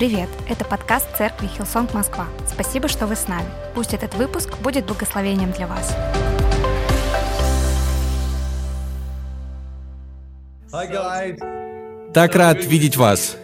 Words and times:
Привет! 0.00 0.30
Это 0.48 0.64
подкаст 0.64 1.14
церкви 1.18 1.46
Hillsong 1.46 1.92
Москва. 1.92 2.26
Спасибо, 2.50 2.88
что 2.88 3.06
вы 3.06 3.16
с 3.16 3.28
нами. 3.28 3.44
Пусть 3.74 3.92
этот 3.92 4.14
выпуск 4.14 4.56
будет 4.60 4.86
благословением 4.86 5.52
для 5.52 5.66
вас. 5.66 5.94
Так 12.14 12.34
рад 12.34 12.64
видеть 12.64 12.96
вас. 12.96 13.36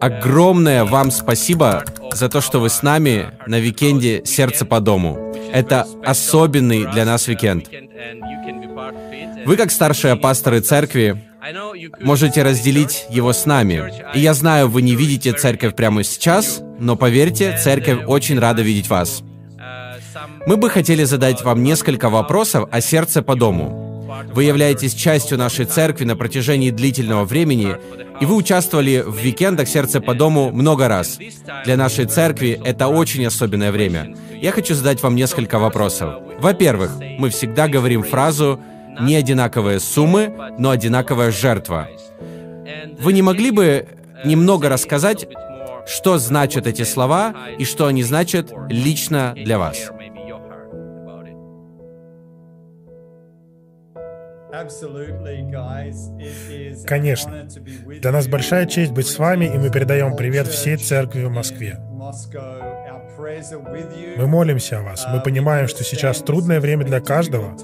Огромное 0.00 0.84
вам 0.84 1.12
спасибо 1.12 1.84
за 2.12 2.28
то, 2.28 2.40
что 2.40 2.58
вы 2.58 2.68
с 2.68 2.82
нами 2.82 3.30
на 3.46 3.60
викенде 3.60 4.24
«Сердце 4.24 4.66
по 4.66 4.80
дому». 4.80 5.32
Это 5.52 5.86
особенный 6.04 6.84
для 6.90 7.04
нас 7.04 7.28
викенд. 7.28 7.68
Вы, 9.46 9.56
как 9.56 9.70
старшие 9.70 10.16
пасторы 10.16 10.58
церкви, 10.58 11.27
можете 12.00 12.42
разделить 12.42 13.06
его 13.10 13.32
с 13.32 13.46
нами. 13.46 13.92
И 14.14 14.20
я 14.20 14.34
знаю, 14.34 14.68
вы 14.68 14.82
не 14.82 14.94
видите 14.94 15.32
церковь 15.32 15.74
прямо 15.74 16.02
сейчас, 16.04 16.60
но 16.78 16.96
поверьте, 16.96 17.56
церковь 17.62 18.04
очень 18.06 18.38
рада 18.38 18.62
видеть 18.62 18.88
вас. 18.88 19.22
Мы 20.46 20.56
бы 20.56 20.70
хотели 20.70 21.04
задать 21.04 21.42
вам 21.42 21.62
несколько 21.62 22.08
вопросов 22.08 22.68
о 22.70 22.80
сердце 22.80 23.22
по 23.22 23.34
дому. 23.34 23.88
Вы 24.34 24.44
являетесь 24.44 24.94
частью 24.94 25.38
нашей 25.38 25.64
церкви 25.64 26.04
на 26.04 26.16
протяжении 26.16 26.70
длительного 26.70 27.24
времени, 27.24 27.76
и 28.20 28.26
вы 28.26 28.34
участвовали 28.34 29.04
в 29.06 29.16
викендах 29.16 29.68
«Сердце 29.68 30.00
по 30.00 30.14
дому» 30.14 30.50
много 30.50 30.88
раз. 30.88 31.18
Для 31.64 31.76
нашей 31.76 32.06
церкви 32.06 32.60
это 32.64 32.88
очень 32.88 33.24
особенное 33.26 33.70
время. 33.70 34.16
Я 34.40 34.50
хочу 34.50 34.74
задать 34.74 35.02
вам 35.02 35.14
несколько 35.14 35.58
вопросов. 35.58 36.14
Во-первых, 36.40 36.92
мы 37.18 37.30
всегда 37.30 37.68
говорим 37.68 38.02
фразу 38.02 38.60
«не 39.00 39.16
одинаковые 39.16 39.80
суммы, 39.80 40.32
но 40.58 40.70
одинаковая 40.70 41.30
жертва». 41.30 41.88
Вы 43.00 43.12
не 43.12 43.22
могли 43.22 43.50
бы 43.50 43.88
немного 44.24 44.68
рассказать, 44.68 45.26
что 45.86 46.18
значат 46.18 46.66
эти 46.66 46.82
слова 46.82 47.34
и 47.58 47.64
что 47.64 47.86
они 47.86 48.02
значат 48.02 48.52
лично 48.68 49.34
для 49.36 49.58
вас? 49.58 49.90
Конечно. 56.86 57.46
Для 58.00 58.12
нас 58.12 58.26
большая 58.28 58.66
честь 58.66 58.92
быть 58.92 59.06
с 59.06 59.18
вами, 59.18 59.44
и 59.44 59.58
мы 59.58 59.70
передаем 59.70 60.16
привет 60.16 60.46
всей 60.46 60.76
церкви 60.76 61.24
в 61.24 61.30
Москве. 61.30 61.78
Мы 64.16 64.26
молимся 64.26 64.78
о 64.78 64.82
вас. 64.82 65.06
Мы 65.12 65.20
понимаем, 65.20 65.68
что 65.68 65.84
сейчас 65.84 66.18
трудное 66.18 66.60
время 66.60 66.84
для 66.84 67.00
каждого, 67.00 67.56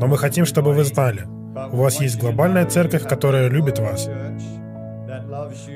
но 0.00 0.06
мы 0.06 0.16
хотим, 0.16 0.46
чтобы 0.46 0.72
вы 0.72 0.84
знали, 0.84 1.24
у 1.72 1.76
вас 1.76 2.00
есть 2.00 2.18
глобальная 2.18 2.66
церковь, 2.66 3.08
которая 3.08 3.48
любит 3.48 3.78
вас, 3.78 4.08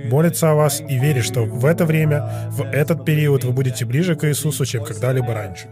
молится 0.04 0.50
о 0.50 0.54
вас 0.54 0.80
и 0.80 0.98
верит, 0.98 1.24
что 1.24 1.44
в 1.44 1.64
это 1.66 1.84
время, 1.84 2.48
в 2.50 2.62
этот 2.62 3.04
период 3.04 3.44
вы 3.44 3.52
будете 3.52 3.84
ближе 3.84 4.14
к 4.14 4.28
Иисусу, 4.28 4.64
чем 4.64 4.84
когда-либо 4.84 5.34
раньше. 5.34 5.68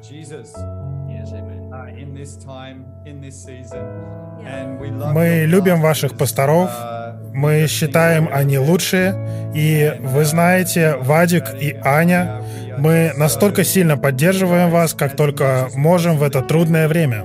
Мы 5.13 5.45
любим 5.47 5.81
ваших 5.81 6.17
пасторов, 6.17 6.71
мы 7.33 7.67
считаем, 7.69 8.29
они 8.33 8.59
лучшие, 8.59 9.15
и 9.55 9.93
вы 10.01 10.25
знаете, 10.25 10.97
Вадик 10.97 11.45
и 11.61 11.77
Аня, 11.85 12.43
мы 12.79 13.13
настолько 13.17 13.65
сильно 13.65 13.97
поддерживаем 13.97 14.71
вас, 14.71 14.95
как 14.95 15.17
только 15.17 15.69
можем 15.75 16.17
в 16.17 16.23
это 16.23 16.43
трудное 16.43 16.89
время. 16.89 17.25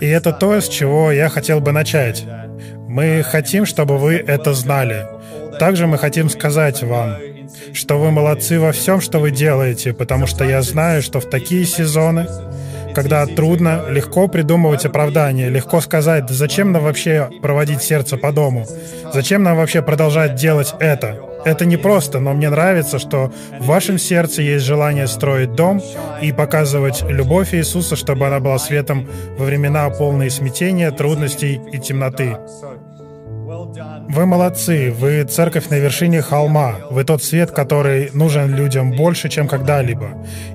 И 0.00 0.06
это 0.06 0.32
то, 0.32 0.60
с 0.60 0.68
чего 0.68 1.12
я 1.12 1.28
хотел 1.28 1.60
бы 1.60 1.72
начать. 1.72 2.24
Мы 2.88 3.22
хотим, 3.22 3.66
чтобы 3.66 3.98
вы 3.98 4.14
это 4.16 4.52
знали. 4.52 5.06
Также 5.58 5.86
мы 5.86 5.98
хотим 5.98 6.28
сказать 6.28 6.82
вам, 6.82 7.16
что 7.72 7.98
вы 7.98 8.10
молодцы 8.10 8.58
во 8.58 8.72
всем, 8.72 9.00
что 9.00 9.18
вы 9.18 9.30
делаете, 9.30 9.92
потому 9.92 10.26
что 10.26 10.44
я 10.44 10.62
знаю, 10.62 11.02
что 11.02 11.20
в 11.20 11.28
такие 11.28 11.64
сезоны 11.64 12.26
когда 12.94 13.26
трудно, 13.26 13.84
легко 13.88 14.28
придумывать 14.28 14.86
оправдания, 14.86 15.48
легко 15.48 15.80
сказать, 15.80 16.26
да 16.26 16.34
зачем 16.34 16.72
нам 16.72 16.82
вообще 16.82 17.28
проводить 17.42 17.82
сердце 17.82 18.16
по 18.16 18.32
дому? 18.32 18.66
Зачем 19.12 19.42
нам 19.42 19.56
вообще 19.56 19.82
продолжать 19.82 20.34
делать 20.36 20.74
это? 20.80 21.18
Это 21.44 21.66
не 21.66 21.76
просто, 21.76 22.20
но 22.20 22.32
мне 22.32 22.48
нравится, 22.48 22.98
что 22.98 23.30
в 23.60 23.66
вашем 23.66 23.98
сердце 23.98 24.40
есть 24.40 24.64
желание 24.64 25.06
строить 25.06 25.52
дом 25.52 25.82
и 26.22 26.32
показывать 26.32 27.02
любовь 27.02 27.54
Иисуса, 27.54 27.96
чтобы 27.96 28.26
она 28.26 28.40
была 28.40 28.58
светом 28.58 29.06
во 29.36 29.44
времена 29.44 29.88
полные 29.90 30.30
смятения, 30.30 30.90
трудностей 30.90 31.60
и 31.70 31.78
темноты. 31.78 32.38
Вы 34.08 34.26
молодцы, 34.26 34.92
вы 34.92 35.24
церковь 35.24 35.68
на 35.70 35.74
вершине 35.74 36.22
холма, 36.22 36.76
вы 36.90 37.04
тот 37.04 37.22
свет, 37.22 37.50
который 37.50 38.10
нужен 38.12 38.54
людям 38.54 38.92
больше, 38.92 39.28
чем 39.28 39.48
когда-либо. 39.48 40.08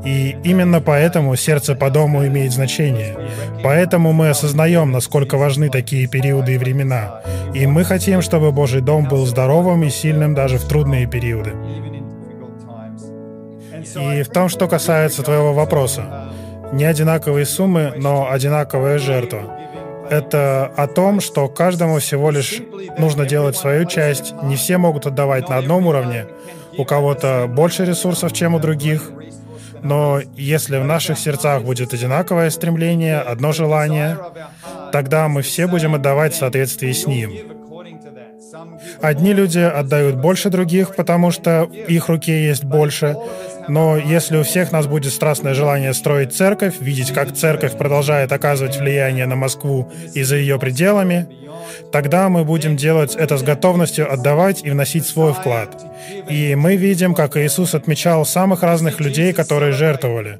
И 0.06 0.36
именно 0.44 0.82
поэтому 0.82 1.36
сердце 1.36 1.76
по 1.76 1.90
дому 1.90 2.26
имеет 2.28 2.52
значение. 2.52 3.18
Поэтому 3.64 4.14
мы 4.14 4.30
осознаем, 4.30 4.92
насколько 4.92 5.38
важны 5.38 5.70
такие 5.70 6.08
периоды 6.08 6.56
и 6.56 6.58
времена. 6.58 7.22
И 7.54 7.68
мы 7.68 7.84
хотим, 7.84 8.22
чтобы 8.22 8.52
Божий 8.52 8.82
дом 8.82 9.08
был 9.08 9.26
здоровым 9.26 9.84
и 9.84 9.90
сильным 9.90 10.36
даже 10.36 10.58
в 10.58 10.66
трудные 10.66 11.08
периоды. 11.08 11.54
И 13.96 14.24
в 14.24 14.30
том, 14.30 14.50
что 14.50 14.68
касается 14.68 15.24
твоего 15.24 15.54
вопроса, 15.54 16.30
не 16.72 16.86
одинаковые 16.86 17.46
суммы, 17.46 17.94
но 17.98 18.30
одинаковая 18.32 19.00
жертва 19.00 19.60
это 20.10 20.66
о 20.76 20.88
том, 20.88 21.22
что 21.22 21.48
каждому 21.48 22.00
всего 22.00 22.32
лишь 22.32 22.62
нужно 22.98 23.26
делать 23.26 23.56
свою 23.56 23.86
часть. 23.86 24.34
Не 24.44 24.56
все 24.56 24.78
могут 24.78 25.06
отдавать 25.06 25.50
на 25.50 25.58
одном 25.58 25.88
уровне. 25.88 26.26
У 26.78 26.86
кого-то 26.86 27.48
больше 27.48 27.86
ресурсов, 27.86 28.34
чем 28.34 28.56
у 28.56 28.60
других. 28.60 29.12
Но 29.82 30.20
если 30.36 30.78
в 30.78 30.86
наших 30.86 31.18
сердцах 31.18 31.64
будет 31.64 31.94
одинаковое 31.94 32.50
стремление, 32.50 33.20
одно 33.20 33.52
желание, 33.52 34.18
тогда 34.92 35.28
мы 35.28 35.42
все 35.42 35.68
будем 35.68 35.96
отдавать 35.96 36.34
в 36.34 36.38
соответствии 36.38 36.92
с 36.92 37.08
ним. 37.08 37.59
Одни 39.02 39.34
люди 39.34 39.60
отдают 39.60 40.16
больше 40.16 40.50
других, 40.50 40.96
потому 40.96 41.32
что 41.32 41.64
их 41.88 42.10
руке 42.10 42.46
есть 42.46 42.66
больше, 42.66 43.16
но 43.70 43.98
если 43.98 44.38
у 44.38 44.44
всех 44.44 44.72
нас 44.72 44.88
будет 44.88 45.14
страстное 45.14 45.54
желание 45.54 45.94
строить 45.94 46.34
церковь, 46.34 46.76
видеть, 46.80 47.14
как 47.14 47.34
церковь 47.34 47.78
продолжает 47.78 48.32
оказывать 48.32 48.78
влияние 48.78 49.26
на 49.28 49.36
Москву 49.36 49.92
и 50.16 50.24
за 50.24 50.38
ее 50.38 50.60
пределами, 50.60 51.28
тогда 51.92 52.30
мы 52.30 52.44
будем 52.44 52.76
делать 52.76 53.16
это 53.16 53.38
с 53.38 53.44
готовностью 53.44 54.12
отдавать 54.12 54.64
и 54.64 54.72
вносить 54.72 55.06
свой 55.06 55.34
вклад. 55.34 55.70
И 56.28 56.56
мы 56.56 56.76
видим, 56.76 57.14
как 57.14 57.38
Иисус 57.38 57.76
отмечал 57.76 58.26
самых 58.26 58.64
разных 58.64 59.00
людей, 59.00 59.34
которые 59.34 59.72
жертвовали. 59.72 60.40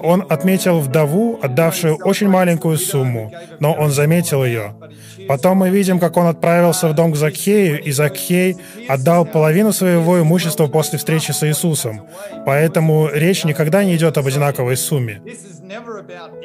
Он 0.00 0.24
отметил 0.28 0.80
вдову, 0.80 1.38
отдавшую 1.42 1.96
очень 1.96 2.28
маленькую 2.28 2.78
сумму, 2.78 3.32
но 3.60 3.72
он 3.72 3.90
заметил 3.90 4.44
ее. 4.44 4.74
Потом 5.28 5.58
мы 5.58 5.70
видим, 5.70 5.98
как 5.98 6.16
он 6.16 6.26
отправился 6.26 6.88
в 6.88 6.94
дом 6.94 7.12
к 7.12 7.16
Закхею, 7.16 7.82
и 7.82 7.90
Закхей 7.90 8.56
отдал 8.88 9.24
половину 9.24 9.72
своего 9.72 10.20
имущества 10.20 10.66
после 10.66 10.98
встречи 10.98 11.32
с 11.32 11.46
Иисусом. 11.46 12.02
Поэтому 12.44 13.08
речь 13.12 13.44
никогда 13.44 13.84
не 13.84 13.96
идет 13.96 14.18
об 14.18 14.26
одинаковой 14.26 14.76
сумме. 14.76 15.20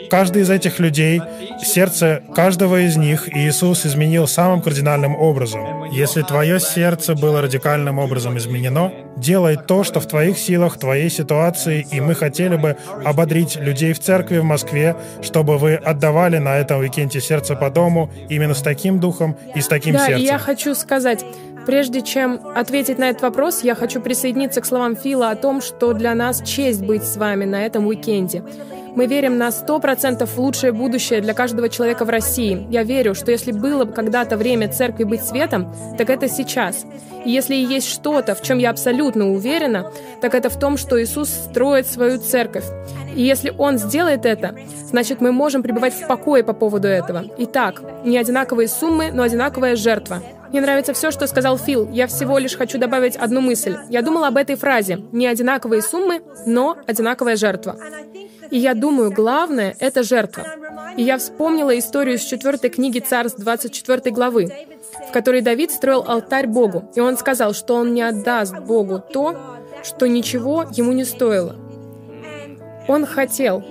Каждый 0.10 0.42
из 0.42 0.50
этих 0.50 0.80
людей, 0.80 1.22
сердце 1.64 2.24
каждого 2.34 2.82
из 2.82 2.98
них 2.98 3.30
Иисус 3.36 3.86
изменил 3.86 4.28
самым 4.28 4.62
кардинальным 4.62 5.16
образом. 5.16 5.86
Если 5.92 6.22
твое 6.24 6.60
сердце 6.60 7.16
было 7.16 7.42
радикальным 7.42 8.00
образом 8.00 8.38
изменено, 8.38 8.92
делай 9.16 9.58
то, 9.58 9.84
что 9.84 10.00
в 10.00 10.08
твоих 10.08 10.38
силах, 10.38 10.76
в 10.76 10.80
твоей 10.80 11.10
ситуации, 11.10 11.86
и 11.92 12.02
мы 12.02 12.16
хотели 12.16 12.56
бы 12.56 12.78
ободрить 13.04 13.56
людей 13.58 13.94
в 13.94 14.00
церкви 14.00 14.40
в 14.40 14.44
Москве, 14.44 14.96
чтобы 15.22 15.58
вы 15.58 15.76
отдавали 15.76 16.38
на 16.38 16.58
этом 16.58 16.80
уикенде 16.80 17.22
сердце 17.22 17.56
по 17.56 17.70
дому 17.70 18.10
именно 18.30 18.54
с 18.54 18.62
таким 18.62 19.00
духом 19.00 19.36
и 19.56 19.62
с 19.62 19.68
таким 19.68 19.94
да, 19.94 20.08
сердцем. 20.08 20.26
Да, 20.26 20.34
я 20.34 20.40
хочу 20.40 20.76
сказать, 20.76 21.24
Прежде 21.66 22.02
чем 22.02 22.40
ответить 22.56 22.98
на 22.98 23.10
этот 23.10 23.22
вопрос, 23.22 23.64
я 23.64 23.76
хочу 23.76 24.02
присоединиться 24.02 24.62
к 24.62 24.66
словам 24.66 24.96
Фила 24.96 25.30
о 25.30 25.36
том, 25.36 25.62
что 25.62 25.94
для 25.94 26.16
нас 26.16 26.42
честь 26.42 26.82
быть 26.82 27.04
с 27.04 27.18
вами 27.18 27.46
на 27.46 27.64
этом 27.66 27.86
уикенде. 27.86 28.44
Мы 28.96 29.06
верим 29.06 29.38
на 29.38 29.48
100% 29.50 30.26
в 30.26 30.38
лучшее 30.38 30.74
будущее 30.74 31.22
для 31.22 31.34
каждого 31.34 31.70
человека 31.70 32.04
в 32.04 32.10
России. 32.10 32.68
Я 32.70 32.84
верю, 32.84 33.16
что 33.16 33.32
если 33.32 33.52
было 33.52 33.86
бы 33.86 33.94
когда-то 33.94 34.36
время 34.36 34.68
церкви 34.68 35.06
быть 35.06 35.24
светом, 35.24 35.74
так 35.98 36.10
это 36.10 36.28
сейчас. 36.28 36.86
И 37.24 37.32
если 37.32 37.56
есть 37.56 37.88
что-то, 37.88 38.36
в 38.36 38.42
чем 38.42 38.58
я 38.58 38.70
абсолютно 38.70 39.32
уверена, 39.32 39.92
так 40.20 40.36
это 40.36 40.50
в 40.50 40.60
том, 40.60 40.76
что 40.76 41.02
Иисус 41.02 41.30
строит 41.30 41.88
свою 41.88 42.18
церковь. 42.20 42.66
И 43.16 43.22
если 43.22 43.54
Он 43.58 43.78
сделает 43.78 44.26
это, 44.26 44.56
значит 44.86 45.22
мы 45.22 45.32
можем 45.32 45.64
пребывать 45.64 45.94
в 45.94 46.08
покое 46.08 46.44
по 46.44 46.54
поводу 46.54 46.88
этого. 46.88 47.24
Итак, 47.38 47.82
не 48.04 48.18
одинаковые 48.18 48.68
суммы, 48.68 49.12
но 49.14 49.24
одинаковая 49.24 49.76
жертва. 49.76 50.22
Мне 50.50 50.60
нравится 50.60 50.94
все, 50.94 51.12
что 51.12 51.28
сказал 51.28 51.58
Фил. 51.58 51.88
Я 51.92 52.08
всего 52.08 52.38
лишь 52.38 52.58
хочу 52.58 52.78
добавить 52.78 53.16
одну 53.16 53.40
мысль. 53.40 53.78
Я 53.90 54.02
думала 54.02 54.28
об 54.28 54.36
этой 54.36 54.58
фразе. 54.58 55.00
Не 55.14 55.28
одинаковые 55.28 55.82
суммы, 55.82 56.22
но 56.46 56.76
одинаковая 56.88 57.38
жертва. 57.38 57.78
И 58.52 58.58
я 58.58 58.74
думаю, 58.74 59.12
главное— 59.12 59.76
это 59.80 60.04
жертва. 60.04 60.46
И 60.98 61.04
я 61.04 61.18
вспомнила 61.18 61.78
историю 61.80 62.18
из 62.18 62.24
четвертой 62.24 62.70
книги 62.70 63.00
Царств 63.00 63.40
24 63.40 64.12
главы, 64.14 64.52
в 65.10 65.12
которой 65.14 65.42
Давид 65.42 65.72
строил 65.72 66.04
алтарь 66.06 66.48
Богу, 66.48 66.92
и 66.94 67.00
он 67.00 67.18
сказал, 67.18 67.54
что 67.54 67.76
он 67.76 67.94
не 67.94 68.02
отдаст 68.02 68.60
Богу 68.60 69.00
то, 69.00 69.38
что 69.84 70.08
ничего 70.08 70.66
ему 70.72 70.92
не 70.92 71.06
стоило. 71.06 71.56
Он 72.88 73.06
хотел, 73.06 73.64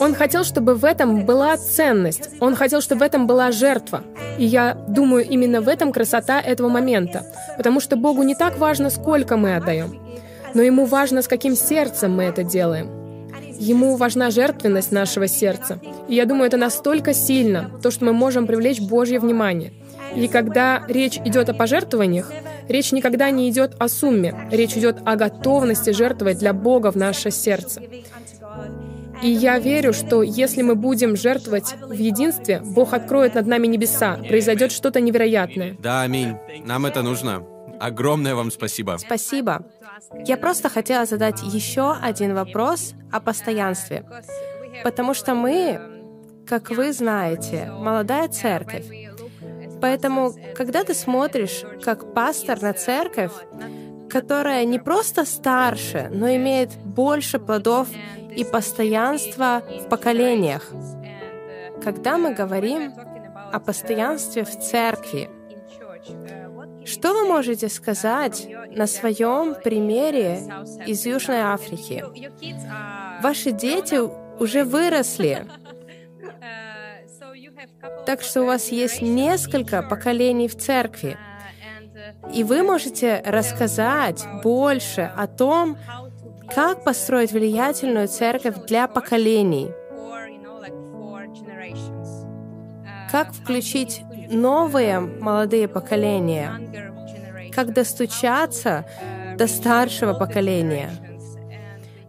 он 0.00 0.14
хотел, 0.14 0.42
чтобы 0.42 0.74
в 0.74 0.84
этом 0.84 1.24
была 1.24 1.56
ценность. 1.56 2.30
Он 2.40 2.56
хотел, 2.56 2.80
чтобы 2.80 3.00
в 3.00 3.02
этом 3.02 3.26
была 3.28 3.52
жертва. 3.52 4.02
И 4.38 4.44
я 4.44 4.74
думаю, 4.88 5.24
именно 5.28 5.60
в 5.60 5.68
этом 5.68 5.92
красота 5.92 6.40
этого 6.40 6.68
момента. 6.68 7.24
Потому 7.56 7.78
что 7.78 7.96
Богу 7.96 8.22
не 8.22 8.34
так 8.34 8.58
важно, 8.58 8.90
сколько 8.90 9.36
мы 9.36 9.54
отдаем, 9.54 10.00
но 10.54 10.62
Ему 10.62 10.86
важно, 10.86 11.22
с 11.22 11.28
каким 11.28 11.54
сердцем 11.54 12.16
мы 12.16 12.24
это 12.24 12.42
делаем. 12.42 12.99
Ему 13.60 13.96
важна 13.96 14.30
жертвенность 14.30 14.90
нашего 14.90 15.28
сердца. 15.28 15.78
И 16.08 16.14
я 16.14 16.24
думаю, 16.24 16.46
это 16.46 16.56
настолько 16.56 17.12
сильно, 17.12 17.70
то, 17.82 17.90
что 17.90 18.06
мы 18.06 18.14
можем 18.14 18.46
привлечь 18.46 18.80
Божье 18.80 19.20
внимание. 19.20 19.74
И 20.16 20.28
когда 20.28 20.82
речь 20.88 21.18
идет 21.18 21.50
о 21.50 21.54
пожертвованиях, 21.54 22.32
речь 22.68 22.90
никогда 22.90 23.30
не 23.30 23.50
идет 23.50 23.76
о 23.78 23.88
сумме, 23.88 24.34
речь 24.50 24.76
идет 24.78 24.96
о 25.04 25.14
готовности 25.14 25.90
жертвовать 25.90 26.38
для 26.38 26.54
Бога 26.54 26.90
в 26.90 26.96
наше 26.96 27.30
сердце. 27.30 27.82
И 29.22 29.28
я 29.28 29.58
верю, 29.58 29.92
что 29.92 30.22
если 30.22 30.62
мы 30.62 30.74
будем 30.74 31.14
жертвовать 31.14 31.74
в 31.86 31.92
единстве, 31.92 32.62
Бог 32.64 32.94
откроет 32.94 33.34
над 33.34 33.46
нами 33.46 33.66
небеса, 33.66 34.16
произойдет 34.26 34.72
что-то 34.72 35.02
невероятное. 35.02 35.76
Да, 35.78 36.00
аминь. 36.00 36.34
Нам 36.64 36.86
это 36.86 37.02
нужно. 37.02 37.42
Огромное 37.80 38.34
вам 38.34 38.50
спасибо. 38.50 38.96
Спасибо. 38.98 39.64
Я 40.26 40.36
просто 40.36 40.68
хотела 40.68 41.06
задать 41.06 41.42
еще 41.42 41.92
один 41.92 42.34
вопрос 42.34 42.94
о 43.10 43.20
постоянстве. 43.20 44.04
Потому 44.84 45.14
что 45.14 45.34
мы, 45.34 45.80
как 46.46 46.70
вы 46.70 46.92
знаете, 46.92 47.70
молодая 47.72 48.28
церковь. 48.28 48.86
Поэтому, 49.80 50.34
когда 50.54 50.84
ты 50.84 50.94
смотришь 50.94 51.64
как 51.82 52.12
пастор 52.12 52.60
на 52.60 52.74
церковь, 52.74 53.32
которая 54.10 54.64
не 54.64 54.78
просто 54.78 55.24
старше, 55.24 56.10
но 56.12 56.28
имеет 56.34 56.76
больше 56.84 57.38
плодов 57.38 57.88
и 58.36 58.44
постоянства 58.44 59.62
в 59.84 59.88
поколениях. 59.88 60.70
Когда 61.82 62.18
мы 62.18 62.34
говорим 62.34 62.92
о 63.52 63.58
постоянстве 63.58 64.44
в 64.44 64.58
церкви, 64.58 65.30
что 66.84 67.12
вы 67.12 67.26
можете 67.26 67.68
сказать 67.68 68.48
на 68.70 68.86
своем 68.86 69.54
примере 69.54 70.40
из 70.86 71.06
Южной 71.06 71.40
Африки? 71.40 72.04
Ваши 73.22 73.52
дети 73.52 73.98
уже 74.40 74.64
выросли, 74.64 75.46
так 78.06 78.22
что 78.22 78.42
у 78.42 78.46
вас 78.46 78.68
есть 78.68 79.02
несколько 79.02 79.82
поколений 79.82 80.48
в 80.48 80.56
церкви. 80.56 81.18
И 82.34 82.44
вы 82.44 82.62
можете 82.62 83.22
рассказать 83.24 84.24
больше 84.42 85.02
о 85.16 85.26
том, 85.26 85.76
как 86.54 86.84
построить 86.84 87.32
влиятельную 87.32 88.08
церковь 88.08 88.56
для 88.66 88.88
поколений. 88.88 89.70
Как 93.10 93.32
включить 93.32 94.02
новые 94.30 95.00
молодые 95.00 95.68
поколения? 95.68 96.52
Как 97.54 97.72
достучаться 97.72 98.84
до 99.36 99.46
старшего 99.46 100.14
поколения? 100.14 100.90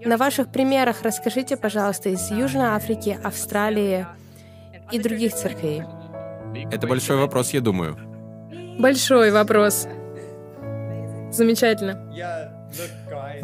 На 0.03 0.17
ваших 0.17 0.47
примерах 0.51 1.03
расскажите, 1.03 1.57
пожалуйста, 1.57 2.09
из 2.09 2.31
Южной 2.31 2.67
Африки, 2.67 3.19
Австралии 3.23 4.05
и 4.91 4.99
других 4.99 5.33
церквей. 5.33 5.83
Это 6.71 6.87
большой 6.87 7.17
вопрос, 7.17 7.51
я 7.53 7.61
думаю. 7.61 7.97
Большой 8.79 9.31
вопрос. 9.31 9.87
Замечательно. 11.31 11.99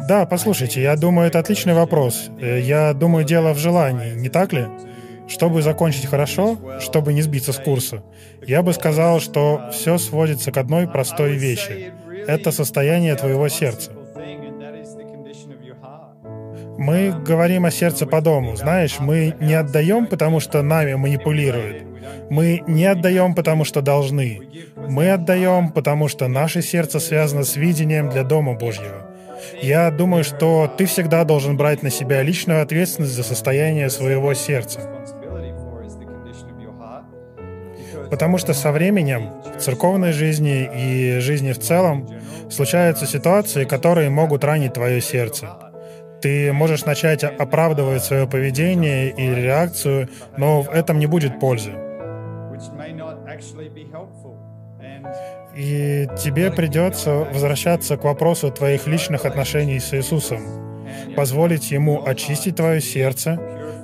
Да, 0.08 0.26
послушайте, 0.26 0.82
я 0.82 0.96
думаю, 0.96 1.28
это 1.28 1.38
отличный 1.38 1.74
вопрос. 1.74 2.30
Э, 2.40 2.60
я 2.60 2.94
думаю, 2.94 3.24
дело 3.24 3.52
в 3.52 3.58
желании, 3.58 4.14
не 4.14 4.28
так 4.28 4.52
ли? 4.52 4.66
Чтобы 5.28 5.62
закончить 5.62 6.06
хорошо, 6.06 6.58
чтобы 6.80 7.12
не 7.12 7.22
сбиться 7.22 7.52
с 7.52 7.58
курса, 7.58 8.02
я 8.46 8.62
бы 8.62 8.72
сказал, 8.72 9.20
что 9.20 9.70
все 9.72 9.98
сводится 9.98 10.50
к 10.52 10.56
одной 10.56 10.88
простой 10.88 11.36
вещи. 11.36 11.92
Это 12.26 12.50
состояние 12.50 13.14
твоего 13.14 13.48
сердца. 13.48 13.92
Мы 16.78 17.12
говорим 17.12 17.64
о 17.64 17.70
сердце 17.70 18.06
по 18.06 18.20
дому. 18.20 18.56
Знаешь, 18.56 19.00
мы 19.00 19.34
не 19.40 19.54
отдаем, 19.54 20.06
потому 20.06 20.40
что 20.40 20.62
нами 20.62 20.94
манипулируют. 20.94 21.82
Мы 22.30 22.62
не 22.66 22.84
отдаем, 22.86 23.34
потому 23.34 23.64
что 23.64 23.82
должны. 23.82 24.40
Мы 24.76 25.10
отдаем, 25.10 25.70
потому 25.70 26.08
что 26.08 26.28
наше 26.28 26.62
сердце 26.62 27.00
связано 27.00 27.44
с 27.44 27.56
видением 27.56 28.08
для 28.10 28.22
Дома 28.22 28.54
Божьего. 28.54 29.10
Я 29.60 29.90
думаю, 29.90 30.24
что 30.24 30.72
ты 30.76 30.86
всегда 30.86 31.24
должен 31.24 31.56
брать 31.56 31.82
на 31.82 31.90
себя 31.90 32.22
личную 32.22 32.62
ответственность 32.62 33.14
за 33.14 33.22
состояние 33.22 33.90
своего 33.90 34.34
сердца. 34.34 34.80
Потому 38.10 38.38
что 38.38 38.54
со 38.54 38.72
временем 38.72 39.30
в 39.56 39.60
церковной 39.60 40.12
жизни 40.12 40.68
и 40.74 41.18
жизни 41.20 41.52
в 41.52 41.58
целом 41.58 42.08
случаются 42.50 43.06
ситуации, 43.06 43.64
которые 43.64 44.10
могут 44.10 44.44
ранить 44.44 44.74
твое 44.74 45.00
сердце. 45.00 45.48
Ты 46.20 46.52
можешь 46.52 46.84
начать 46.84 47.22
оправдывать 47.22 48.02
свое 48.02 48.26
поведение 48.26 49.10
или 49.10 49.40
реакцию, 49.40 50.08
но 50.36 50.62
в 50.62 50.70
этом 50.70 50.98
не 50.98 51.06
будет 51.06 51.38
пользы. 51.38 51.72
И 55.54 56.08
тебе 56.18 56.50
придется 56.50 57.14
возвращаться 57.32 57.96
к 57.96 58.04
вопросу 58.04 58.50
твоих 58.50 58.86
личных 58.86 59.24
отношений 59.24 59.80
с 59.80 59.92
Иисусом, 59.94 60.40
позволить 61.16 61.70
Ему 61.70 62.04
очистить 62.04 62.56
твое 62.56 62.80
сердце, 62.80 63.38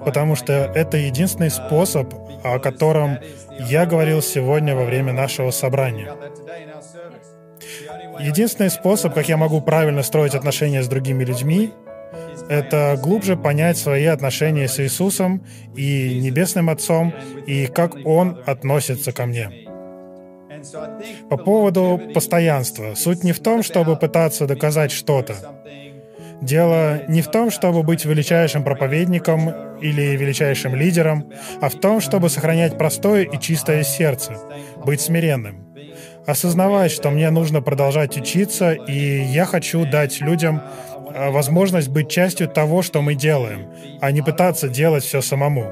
потому 0.04 0.36
что 0.36 0.52
это 0.52 0.96
единственный 0.96 1.50
способ, 1.50 2.12
о 2.42 2.58
котором 2.58 3.18
я 3.58 3.86
говорил 3.86 4.22
сегодня 4.22 4.74
во 4.74 4.84
время 4.84 5.12
нашего 5.12 5.50
собрания. 5.50 6.12
Единственный 8.20 8.70
способ, 8.70 9.14
как 9.14 9.28
я 9.28 9.36
могу 9.36 9.60
правильно 9.60 10.02
строить 10.02 10.34
отношения 10.34 10.82
с 10.82 10.88
другими 10.88 11.24
людьми, 11.24 11.72
это 12.48 12.98
глубже 13.02 13.36
понять 13.36 13.78
свои 13.78 14.04
отношения 14.04 14.68
с 14.68 14.78
Иисусом 14.80 15.44
и 15.74 16.20
Небесным 16.20 16.70
Отцом, 16.70 17.14
и 17.46 17.66
как 17.66 17.94
Он 18.04 18.38
относится 18.46 19.12
ко 19.12 19.26
мне. 19.26 19.50
По 21.28 21.36
поводу 21.36 22.00
постоянства. 22.14 22.94
Суть 22.94 23.24
не 23.24 23.32
в 23.32 23.40
том, 23.40 23.62
чтобы 23.62 23.96
пытаться 23.96 24.46
доказать 24.46 24.92
что-то. 24.92 25.34
Дело 26.44 27.00
не 27.08 27.22
в 27.22 27.28
том, 27.28 27.50
чтобы 27.50 27.82
быть 27.82 28.04
величайшим 28.04 28.64
проповедником 28.64 29.78
или 29.80 30.14
величайшим 30.14 30.74
лидером, 30.74 31.32
а 31.62 31.70
в 31.70 31.74
том, 31.74 32.02
чтобы 32.02 32.28
сохранять 32.28 32.76
простое 32.76 33.22
и 33.22 33.40
чистое 33.40 33.82
сердце, 33.82 34.36
быть 34.84 35.00
смиренным. 35.00 35.66
Осознавать, 36.26 36.92
что 36.92 37.10
мне 37.10 37.30
нужно 37.30 37.62
продолжать 37.62 38.18
учиться, 38.18 38.72
и 38.72 39.22
я 39.22 39.46
хочу 39.46 39.86
дать 39.86 40.20
людям 40.20 40.62
э, 41.14 41.30
возможность 41.30 41.88
быть 41.88 42.10
частью 42.10 42.48
того, 42.48 42.82
что 42.82 43.00
мы 43.00 43.14
делаем, 43.14 43.66
а 44.02 44.10
не 44.10 44.20
пытаться 44.20 44.68
делать 44.68 45.04
все 45.04 45.22
самому. 45.22 45.64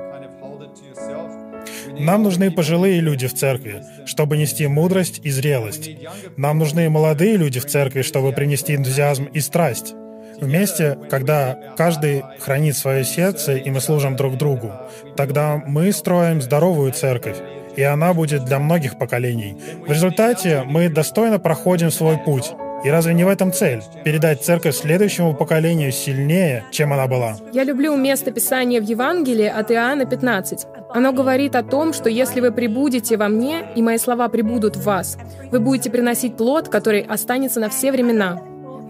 Нам 1.99 2.23
нужны 2.23 2.51
пожилые 2.51 3.01
люди 3.01 3.27
в 3.27 3.35
церкви, 3.35 3.83
чтобы 4.07 4.39
нести 4.39 4.67
мудрость 4.67 5.21
и 5.23 5.31
зрелость. 5.31 5.91
Нам 6.39 6.59
нужны 6.59 6.89
молодые 6.89 7.37
люди 7.37 7.61
в 7.61 7.67
церкви, 7.67 8.01
чтобы 8.01 8.33
принести 8.33 8.75
энтузиазм 8.75 9.25
и 9.25 9.41
страсть. 9.41 9.95
Вместе, 10.43 10.99
когда 11.09 11.57
каждый 11.77 12.25
хранит 12.41 12.77
свое 12.77 13.05
сердце, 13.05 13.55
и 13.55 13.71
мы 13.71 13.81
служим 13.81 14.17
друг 14.17 14.37
другу, 14.37 14.73
тогда 15.17 15.63
мы 15.65 15.93
строим 15.93 16.43
здоровую 16.43 16.93
церковь, 16.93 17.37
и 17.77 17.83
она 17.83 18.13
будет 18.13 18.45
для 18.45 18.59
многих 18.59 18.99
поколений. 18.99 19.57
В 19.87 19.91
результате 19.91 20.65
мы 20.67 20.89
достойно 20.89 21.39
проходим 21.39 21.93
свой 21.93 22.19
путь, 22.19 22.53
и 22.85 22.91
разве 22.91 23.15
не 23.15 23.23
в 23.23 23.29
этом 23.29 23.53
цель? 23.53 23.85
Передать 24.05 24.43
церковь 24.43 24.75
следующему 24.75 25.33
поколению 25.33 25.93
сильнее, 25.93 26.65
чем 26.73 26.93
она 26.93 27.07
была. 27.07 27.37
Я 27.53 27.63
люблю 27.63 27.95
место 27.95 28.33
Писания 28.33 28.81
в 28.81 28.85
Евангелии 28.85 29.47
от 29.47 29.71
Иоанна 29.71 30.07
15. 30.07 30.67
Оно 30.93 31.13
говорит 31.13 31.55
о 31.55 31.63
том, 31.63 31.93
что 31.93 32.11
если 32.11 32.41
вы 32.41 32.51
прибудете 32.51 33.17
во 33.17 33.29
мне, 33.29 33.65
и 33.77 33.83
мои 33.83 33.99
слова 33.99 34.29
прибудут 34.29 34.75
в 34.75 34.83
вас, 34.83 35.17
вы 35.53 35.61
будете 35.61 35.91
приносить 35.91 36.37
плод, 36.37 36.69
который 36.69 37.03
останется 37.03 37.61
на 37.61 37.69
все 37.69 37.93
времена. 37.93 38.43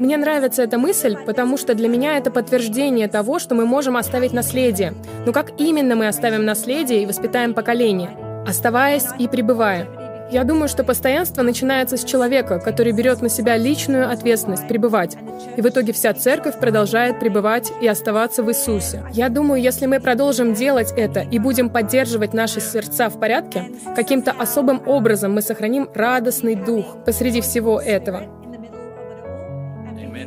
Мне 0.03 0.17
нравится 0.17 0.65
эта 0.65 0.79
мысль, 0.79 1.17
потому 1.25 1.57
что 1.57 1.77
для 1.77 1.87
меня 1.87 2.19
это 2.19 2.33
подтверждение 2.33 3.07
того, 3.07 3.39
что 3.39 3.55
мы 3.55 3.67
можем 3.67 3.97
оставить 3.97 4.33
наследие. 4.33 4.95
Но 5.25 5.33
как 5.33 5.61
именно 5.61 5.95
мы 5.95 6.09
оставим 6.09 6.45
наследие 6.45 7.05
и 7.05 7.07
воспитаем 7.07 7.55
поколение? 7.55 8.11
Оставаясь 8.45 9.07
и 9.21 9.29
пребывая. 9.29 9.87
Я 10.33 10.43
думаю, 10.43 10.67
что 10.67 10.83
постоянство 10.83 11.43
начинается 11.43 11.97
с 11.97 12.03
человека, 12.03 12.59
который 12.59 12.91
берет 12.91 13.23
на 13.23 13.29
себя 13.29 13.57
личную 13.57 14.11
ответственность 14.11 14.67
пребывать. 14.67 15.17
И 15.57 15.61
в 15.61 15.69
итоге 15.69 15.93
вся 15.93 16.13
церковь 16.15 16.59
продолжает 16.59 17.21
пребывать 17.21 17.71
и 17.81 17.87
оставаться 17.87 18.43
в 18.43 18.51
Иисусе. 18.51 19.05
Я 19.13 19.29
думаю, 19.29 19.63
если 19.63 19.87
мы 19.87 20.01
продолжим 20.01 20.53
делать 20.53 20.93
это 20.97 21.21
и 21.21 21.39
будем 21.39 21.71
поддерживать 21.71 22.35
наши 22.35 22.61
сердца 22.61 23.09
в 23.09 23.21
порядке, 23.21 23.67
каким-то 23.95 24.33
особым 24.33 24.83
образом 24.85 25.33
мы 25.33 25.43
сохраним 25.43 25.89
радостный 25.95 26.57
дух 26.57 26.97
посреди 27.05 27.41
всего 27.41 27.81
этого. 27.81 28.42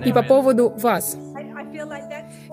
И 0.05 0.12
по 0.13 0.24
поводу 0.24 0.69
вас. 0.69 1.17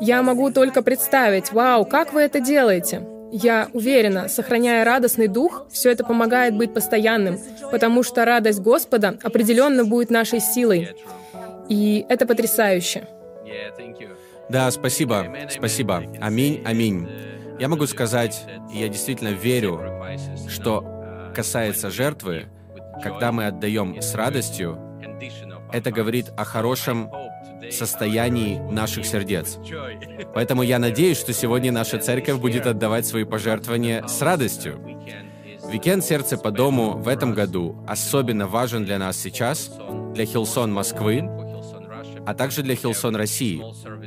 Я 0.00 0.22
могу 0.22 0.50
только 0.50 0.82
представить, 0.82 1.52
вау, 1.52 1.84
как 1.84 2.12
вы 2.12 2.22
это 2.22 2.40
делаете? 2.40 3.02
Я 3.30 3.68
уверена, 3.72 4.28
сохраняя 4.28 4.84
радостный 4.84 5.26
дух, 5.26 5.66
все 5.70 5.90
это 5.90 6.04
помогает 6.04 6.54
быть 6.54 6.74
постоянным, 6.74 7.38
потому 7.70 8.02
что 8.02 8.24
радость 8.24 8.60
Господа 8.60 9.16
определенно 9.22 9.84
будет 9.84 10.10
нашей 10.10 10.40
силой. 10.40 10.90
И 11.68 12.04
это 12.08 12.26
потрясающе. 12.26 13.08
Да, 14.50 14.70
спасибо, 14.70 15.26
спасибо. 15.48 16.04
Аминь, 16.20 16.62
аминь. 16.66 17.08
Я 17.58 17.68
могу 17.68 17.86
сказать, 17.86 18.44
я 18.70 18.88
действительно 18.88 19.28
верю, 19.28 19.80
что 20.48 20.84
касается 21.34 21.90
жертвы, 21.90 22.46
когда 23.02 23.32
мы 23.32 23.46
отдаем 23.46 24.02
с 24.02 24.14
радостью, 24.14 24.78
это 25.72 25.90
говорит 25.90 26.30
о 26.36 26.44
хорошем 26.44 27.10
состоянии 27.70 28.58
наших 28.70 29.06
сердец. 29.06 29.58
Поэтому 30.34 30.62
я 30.62 30.78
надеюсь, 30.78 31.18
что 31.18 31.32
сегодня 31.32 31.72
наша 31.72 31.98
церковь 31.98 32.38
будет 32.38 32.66
отдавать 32.66 33.06
свои 33.06 33.24
пожертвования 33.24 34.06
с 34.06 34.20
радостью. 34.20 34.80
Викенд 35.70 36.04
«Сердце 36.04 36.36
по 36.36 36.50
дому» 36.50 36.98
в 36.98 37.08
этом 37.08 37.32
году 37.32 37.76
особенно 37.86 38.46
важен 38.46 38.84
для 38.84 38.98
нас 38.98 39.16
сейчас, 39.16 39.70
для 40.12 40.26
Hillsong 40.26 40.72
Москвы, 40.72 41.22
а 42.26 42.34
также 42.34 42.62
для 42.62 42.74
Hillsong 42.74 43.16
России, 43.16 43.62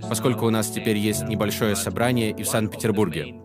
поскольку 0.08 0.46
у 0.46 0.50
нас 0.50 0.70
теперь 0.70 0.98
есть 0.98 1.24
небольшое 1.24 1.76
собрание 1.76 2.32
и 2.32 2.44
в 2.44 2.48
Санкт-Петербурге. 2.48 3.36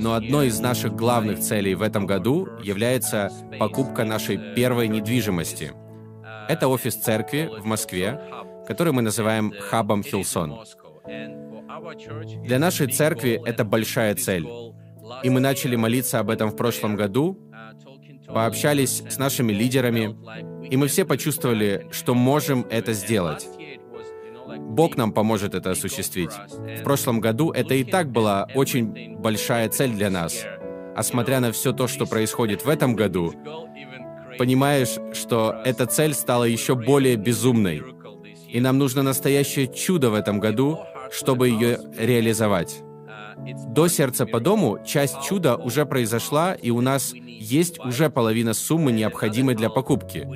Но 0.00 0.14
одной 0.14 0.48
из 0.48 0.60
наших 0.60 0.94
главных 0.94 1.40
целей 1.40 1.74
в 1.74 1.82
этом 1.82 2.06
году 2.06 2.48
является 2.62 3.30
покупка 3.58 4.04
нашей 4.04 4.54
первой 4.54 4.88
недвижимости. 4.88 5.72
Это 6.48 6.68
офис 6.68 6.94
церкви 6.94 7.50
в 7.60 7.64
Москве, 7.64 8.20
который 8.66 8.92
мы 8.92 9.02
называем 9.02 9.52
хабом 9.58 10.02
Хилсон. 10.02 10.58
Для 12.44 12.58
нашей 12.58 12.86
церкви 12.88 13.40
это 13.44 13.64
большая 13.64 14.14
цель. 14.14 14.46
И 15.22 15.30
мы 15.30 15.40
начали 15.40 15.76
молиться 15.76 16.18
об 16.18 16.30
этом 16.30 16.50
в 16.50 16.56
прошлом 16.56 16.96
году, 16.96 17.38
пообщались 18.26 19.02
с 19.08 19.18
нашими 19.18 19.52
лидерами, 19.52 20.16
и 20.68 20.76
мы 20.76 20.88
все 20.88 21.04
почувствовали, 21.04 21.86
что 21.90 22.14
можем 22.14 22.66
это 22.70 22.92
сделать. 22.92 23.46
Бог 24.58 24.96
нам 24.96 25.12
поможет 25.12 25.54
это 25.54 25.70
осуществить. 25.70 26.30
В 26.30 26.82
прошлом 26.82 27.20
году 27.20 27.50
это 27.50 27.74
и 27.74 27.84
так 27.84 28.10
была 28.10 28.48
очень 28.54 29.16
большая 29.18 29.68
цель 29.68 29.92
для 29.92 30.10
нас. 30.10 30.44
А 30.94 31.02
смотря 31.02 31.40
на 31.40 31.52
все 31.52 31.72
то, 31.72 31.88
что 31.88 32.06
происходит 32.06 32.64
в 32.64 32.68
этом 32.68 32.94
году, 32.94 33.32
понимаешь, 34.38 34.96
что 35.12 35.60
эта 35.64 35.86
цель 35.86 36.14
стала 36.14 36.44
еще 36.44 36.74
более 36.74 37.16
безумной. 37.16 37.82
И 38.48 38.60
нам 38.60 38.78
нужно 38.78 39.02
настоящее 39.02 39.66
чудо 39.66 40.10
в 40.10 40.14
этом 40.14 40.40
году, 40.40 40.78
чтобы 41.10 41.48
ее 41.48 41.78
реализовать. 41.98 42.82
До 43.68 43.88
сердца 43.88 44.26
по 44.26 44.40
дому 44.40 44.78
часть 44.84 45.20
чуда 45.22 45.56
уже 45.56 45.86
произошла, 45.86 46.54
и 46.54 46.70
у 46.70 46.80
нас 46.80 47.12
есть 47.14 47.78
уже 47.78 48.10
половина 48.10 48.52
суммы, 48.54 48.92
необходимой 48.92 49.54
для 49.54 49.70
покупки. 49.70 50.26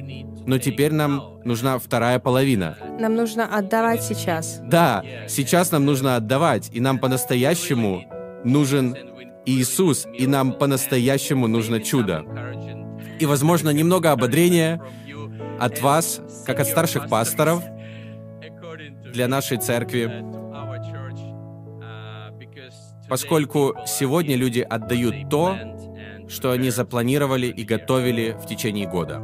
Но 0.46 0.58
теперь 0.58 0.92
нам 0.92 1.40
нужна 1.44 1.78
вторая 1.78 2.18
половина. 2.18 2.76
Нам 2.98 3.14
нужно 3.14 3.46
отдавать 3.46 4.02
сейчас. 4.02 4.60
Да, 4.64 5.04
сейчас 5.28 5.72
нам 5.72 5.84
нужно 5.84 6.16
отдавать, 6.16 6.70
и 6.72 6.80
нам 6.80 6.98
по-настоящему 6.98 8.04
нужен 8.44 8.96
Иисус, 9.46 10.06
и 10.16 10.26
нам 10.26 10.52
по-настоящему 10.52 11.48
нужно 11.48 11.80
чудо. 11.80 12.24
И, 13.22 13.26
возможно, 13.26 13.70
немного 13.70 14.10
ободрения 14.10 14.82
от 15.60 15.80
вас, 15.80 16.20
как 16.44 16.58
от 16.58 16.66
старших 16.66 17.08
пасторов, 17.08 17.62
для 19.12 19.28
нашей 19.28 19.58
церкви, 19.58 20.10
поскольку 23.08 23.76
сегодня 23.86 24.34
люди 24.34 24.58
отдают 24.58 25.30
то, 25.30 25.56
что 26.28 26.50
они 26.50 26.70
запланировали 26.70 27.46
и 27.46 27.62
готовили 27.62 28.36
в 28.42 28.46
течение 28.46 28.88
года. 28.88 29.22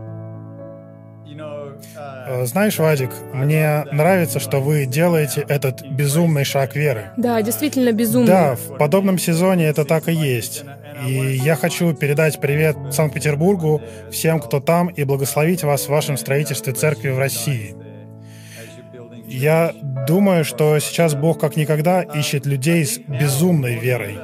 Э, 2.29 2.47
знаешь, 2.47 2.79
Вадик, 2.79 3.11
мне 3.33 3.85
нравится, 3.91 4.39
что 4.39 4.61
вы 4.61 4.87
делаете 4.87 5.45
этот 5.49 5.83
безумный 5.83 6.45
шаг 6.45 6.77
веры. 6.77 7.11
Да, 7.17 7.43
действительно 7.43 7.93
безумный. 7.93 8.29
Да, 8.29 8.55
в 8.55 8.77
подобном 8.79 9.19
сезоне 9.19 9.65
это 9.67 9.85
так 9.85 10.09
и 10.09 10.13
есть. 10.13 10.65
И 11.07 11.13
я 11.13 11.55
хочу 11.57 11.95
передать 11.95 12.41
привет 12.41 12.77
Санкт-Петербургу, 12.93 13.83
всем, 14.11 14.41
кто 14.41 14.61
там, 14.61 14.89
и 14.89 15.05
благословить 15.05 15.63
вас 15.63 15.87
в 15.87 15.89
вашем 15.89 16.17
строительстве 16.17 16.73
церкви 16.73 17.11
в 17.11 17.19
России. 17.19 17.77
Я 19.27 19.75
думаю, 20.07 20.45
что 20.45 20.79
сейчас 20.79 21.15
Бог 21.15 21.39
как 21.39 21.57
никогда 21.57 22.03
ищет 22.03 22.47
людей 22.47 22.85
с 22.85 22.99
безумной 22.99 23.77
верой. 23.77 24.19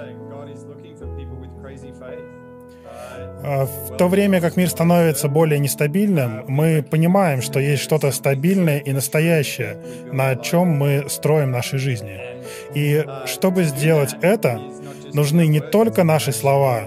А, 3.46 3.66
в 3.66 3.96
то 3.98 4.08
время 4.08 4.40
как 4.40 4.56
мир 4.56 4.70
становится 4.70 5.28
более 5.28 5.58
нестабильным, 5.58 6.44
мы 6.48 6.82
понимаем, 6.82 7.42
что 7.42 7.60
есть 7.60 7.82
что-то 7.82 8.10
стабильное 8.10 8.78
и 8.78 8.92
настоящее, 8.92 9.76
на 10.10 10.34
чем 10.36 10.68
мы 10.68 11.04
строим 11.10 11.50
наши 11.50 11.76
жизни. 11.76 12.18
И 12.74 13.04
чтобы 13.26 13.64
сделать 13.64 14.16
это, 14.22 14.58
нужны 15.14 15.46
не 15.46 15.60
только 15.60 16.04
наши 16.04 16.32
слова, 16.32 16.82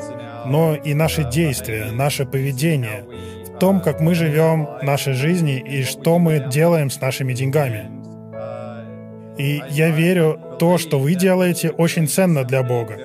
но 0.45 0.75
и 0.75 0.93
наши 0.93 1.23
действия, 1.23 1.91
наше 1.91 2.25
поведение, 2.25 3.05
в 3.47 3.59
том, 3.59 3.81
как 3.81 4.01
мы 4.01 4.13
живем 4.13 4.67
нашей 4.83 5.13
жизни 5.13 5.57
и 5.59 5.83
что 5.83 6.19
мы 6.19 6.45
делаем 6.51 6.89
с 6.89 7.01
нашими 7.01 7.33
деньгами. 7.33 7.89
И 9.37 9.61
я 9.69 9.89
верю, 9.89 10.39
то, 10.59 10.77
что 10.77 10.99
вы 10.99 11.15
делаете, 11.15 11.69
очень 11.69 12.07
ценно 12.07 12.43
для 12.43 12.63
Бога. 12.63 12.97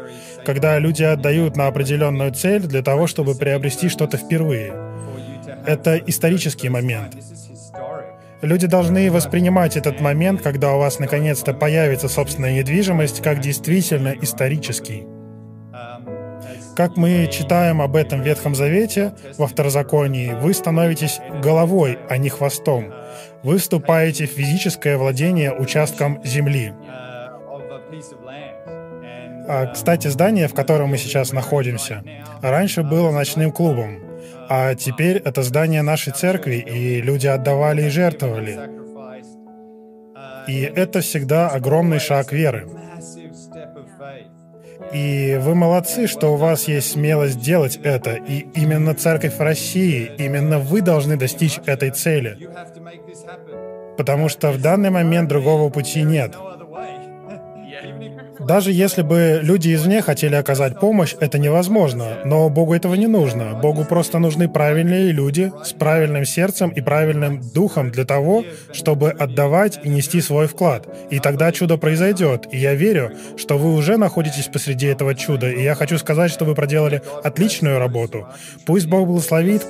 Когда 0.44 0.78
люди 0.78 1.02
отдают 1.02 1.56
на 1.56 1.66
определенную 1.68 2.32
цель 2.32 2.62
для 2.62 2.82
того, 2.82 3.06
чтобы 3.06 3.34
приобрести 3.34 3.88
что-то 3.88 4.16
впервые. 4.16 4.72
Это 5.66 5.96
исторический 5.96 6.68
момент. 6.68 7.14
Люди 8.40 8.66
должны 8.66 9.08
воспринимать 9.10 9.76
этот 9.76 10.00
момент, 10.00 10.42
когда 10.42 10.74
у 10.74 10.78
вас 10.78 10.98
наконец-то 10.98 11.54
появится 11.54 12.08
собственная 12.08 12.54
недвижимость, 12.54 13.22
как 13.22 13.38
действительно 13.40 14.14
исторический. 14.20 15.06
Как 16.76 16.96
мы 16.96 17.28
читаем 17.30 17.82
об 17.82 17.96
этом 17.96 18.22
в 18.22 18.24
Ветхом 18.24 18.54
Завете, 18.54 19.12
во 19.36 19.46
Второзаконии, 19.46 20.32
вы 20.40 20.54
становитесь 20.54 21.20
головой, 21.42 21.98
а 22.08 22.16
не 22.16 22.28
хвостом. 22.28 22.92
Вы 23.42 23.58
вступаете 23.58 24.26
в 24.26 24.30
физическое 24.30 24.96
владение 24.96 25.52
участком 25.52 26.20
земли. 26.24 26.72
А, 29.48 29.66
кстати, 29.66 30.08
здание, 30.08 30.48
в 30.48 30.54
котором 30.54 30.90
мы 30.90 30.96
сейчас 30.96 31.32
находимся, 31.32 32.02
раньше 32.40 32.82
было 32.82 33.10
ночным 33.10 33.52
клубом, 33.52 33.98
а 34.48 34.74
теперь 34.74 35.16
это 35.18 35.42
здание 35.42 35.82
нашей 35.82 36.12
церкви, 36.12 36.56
и 36.56 37.02
люди 37.02 37.26
отдавали 37.26 37.82
и 37.82 37.88
жертвовали. 37.88 38.58
И 40.48 40.60
это 40.62 41.00
всегда 41.00 41.48
огромный 41.48 41.98
шаг 41.98 42.32
веры. 42.32 42.66
И 44.92 45.38
вы 45.40 45.54
молодцы, 45.54 46.06
что 46.06 46.34
у 46.34 46.36
вас 46.36 46.68
есть 46.68 46.92
смелость 46.92 47.40
делать 47.40 47.78
это. 47.82 48.14
И 48.14 48.46
именно 48.54 48.94
церковь 48.94 49.38
России, 49.38 50.10
именно 50.18 50.58
вы 50.58 50.82
должны 50.82 51.16
достичь 51.16 51.58
этой 51.64 51.90
цели. 51.90 52.48
Потому 53.96 54.28
что 54.28 54.52
в 54.52 54.60
данный 54.60 54.90
момент 54.90 55.28
другого 55.28 55.70
пути 55.70 56.02
нет. 56.02 56.34
Даже 58.46 58.72
если 58.72 59.02
бы 59.02 59.40
люди 59.42 59.74
извне 59.74 60.02
хотели 60.02 60.34
оказать 60.34 60.78
помощь, 60.80 61.14
это 61.20 61.38
невозможно. 61.38 62.18
Но 62.24 62.48
Богу 62.48 62.74
этого 62.74 62.94
не 62.94 63.06
нужно. 63.06 63.54
Богу 63.54 63.84
просто 63.84 64.18
нужны 64.18 64.48
правильные 64.48 65.12
люди 65.12 65.52
с 65.64 65.72
правильным 65.72 66.24
сердцем 66.24 66.70
и 66.70 66.80
правильным 66.80 67.40
духом 67.54 67.90
для 67.90 68.04
того, 68.04 68.44
чтобы 68.72 69.10
отдавать 69.10 69.80
и 69.84 69.88
нести 69.88 70.20
свой 70.20 70.46
вклад. 70.46 70.88
И 71.10 71.20
тогда 71.20 71.52
чудо 71.52 71.76
произойдет. 71.76 72.46
И 72.50 72.58
я 72.58 72.74
верю, 72.74 73.12
что 73.36 73.58
вы 73.58 73.74
уже 73.74 73.96
находитесь 73.96 74.48
посреди 74.48 74.86
этого 74.86 75.14
чуда. 75.14 75.50
И 75.50 75.62
я 75.62 75.74
хочу 75.74 75.98
сказать, 75.98 76.30
что 76.30 76.44
вы 76.44 76.54
проделали 76.54 77.02
отличную 77.22 77.78
работу. 77.78 78.26
Пусть 78.66 78.86
Бог 78.86 79.06
благословит 79.06 79.62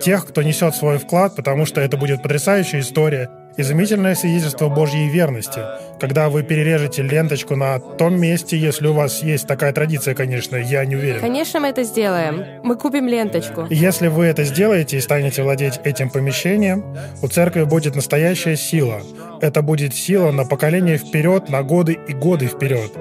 тех, 0.00 0.26
кто 0.26 0.42
несет 0.42 0.74
свой 0.74 0.98
вклад, 0.98 1.34
потому 1.36 1.66
что 1.66 1.80
это 1.80 1.96
будет 1.96 2.22
потрясающая 2.22 2.80
история. 2.80 3.30
Изумительное 3.58 4.14
свидетельство 4.14 4.68
Божьей 4.68 5.08
верности, 5.08 5.60
когда 6.00 6.28
вы 6.30 6.44
перережете 6.44 7.02
ленточку 7.02 7.56
на 7.56 7.78
том 7.80 8.18
месте, 8.18 8.56
если 8.56 8.86
у 8.86 8.92
вас 8.94 9.22
есть 9.22 9.46
такая 9.46 9.72
традиция, 9.72 10.14
конечно, 10.14 10.56
я 10.56 10.84
не 10.84 10.96
уверен. 10.96 11.20
Конечно, 11.20 11.60
мы 11.60 11.68
это 11.68 11.82
сделаем. 11.82 12.44
Мы 12.62 12.76
купим 12.76 13.06
ленточку. 13.08 13.66
Если 13.68 14.06
вы 14.06 14.26
это 14.26 14.44
сделаете 14.44 14.96
и 14.96 15.00
станете 15.00 15.42
владеть 15.42 15.80
этим 15.84 16.08
помещением, 16.08 16.84
у 17.20 17.26
церкви 17.26 17.64
будет 17.64 17.96
настоящая 17.96 18.56
сила. 18.56 19.02
Это 19.40 19.60
будет 19.60 19.92
сила 19.92 20.30
на 20.30 20.44
поколение 20.44 20.96
вперед, 20.96 21.48
на 21.48 21.62
годы 21.62 21.98
и 22.06 22.12
годы 22.12 22.46
вперед. 22.46 22.92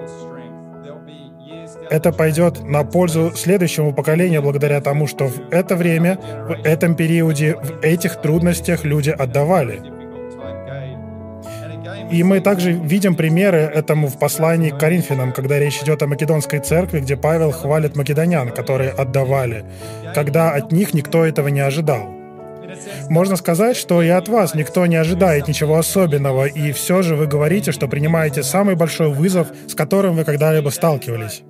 Это 1.89 2.11
пойдет 2.11 2.63
на 2.63 2.83
пользу 2.83 3.31
следующему 3.35 3.93
поколению 3.93 4.41
благодаря 4.41 4.81
тому, 4.81 5.07
что 5.07 5.27
в 5.27 5.51
это 5.51 5.75
время, 5.75 6.19
в 6.47 6.65
этом 6.65 6.95
периоде, 6.95 7.55
в 7.55 7.81
этих 7.81 8.21
трудностях 8.21 8.83
люди 8.83 9.09
отдавали. 9.09 9.96
И 12.11 12.23
мы 12.23 12.39
также 12.39 12.71
видим 12.71 13.15
примеры 13.15 13.59
этому 13.59 14.07
в 14.07 14.17
послании 14.17 14.69
к 14.69 14.77
Коринфянам, 14.77 15.33
когда 15.33 15.59
речь 15.59 15.81
идет 15.81 16.01
о 16.01 16.07
Македонской 16.07 16.59
церкви, 16.59 16.99
где 16.99 17.17
Павел 17.17 17.51
хвалит 17.51 17.95
македонян, 17.95 18.51
которые 18.51 18.91
отдавали, 18.91 19.65
когда 20.15 20.51
от 20.51 20.71
них 20.71 20.93
никто 20.93 21.25
этого 21.25 21.49
не 21.49 21.59
ожидал. 21.59 22.17
Можно 23.09 23.35
сказать, 23.35 23.77
что 23.77 24.01
и 24.01 24.09
от 24.09 24.27
вас 24.27 24.53
никто 24.53 24.85
не 24.85 24.95
ожидает 24.95 25.47
ничего 25.47 25.77
особенного, 25.77 26.45
и 26.45 26.71
все 26.71 27.01
же 27.01 27.15
вы 27.15 27.27
говорите, 27.27 27.71
что 27.71 27.87
принимаете 27.87 28.43
самый 28.43 28.75
большой 28.75 29.09
вызов, 29.09 29.47
с 29.67 29.73
которым 29.73 30.15
вы 30.15 30.23
когда-либо 30.23 30.69
сталкивались. 30.69 31.43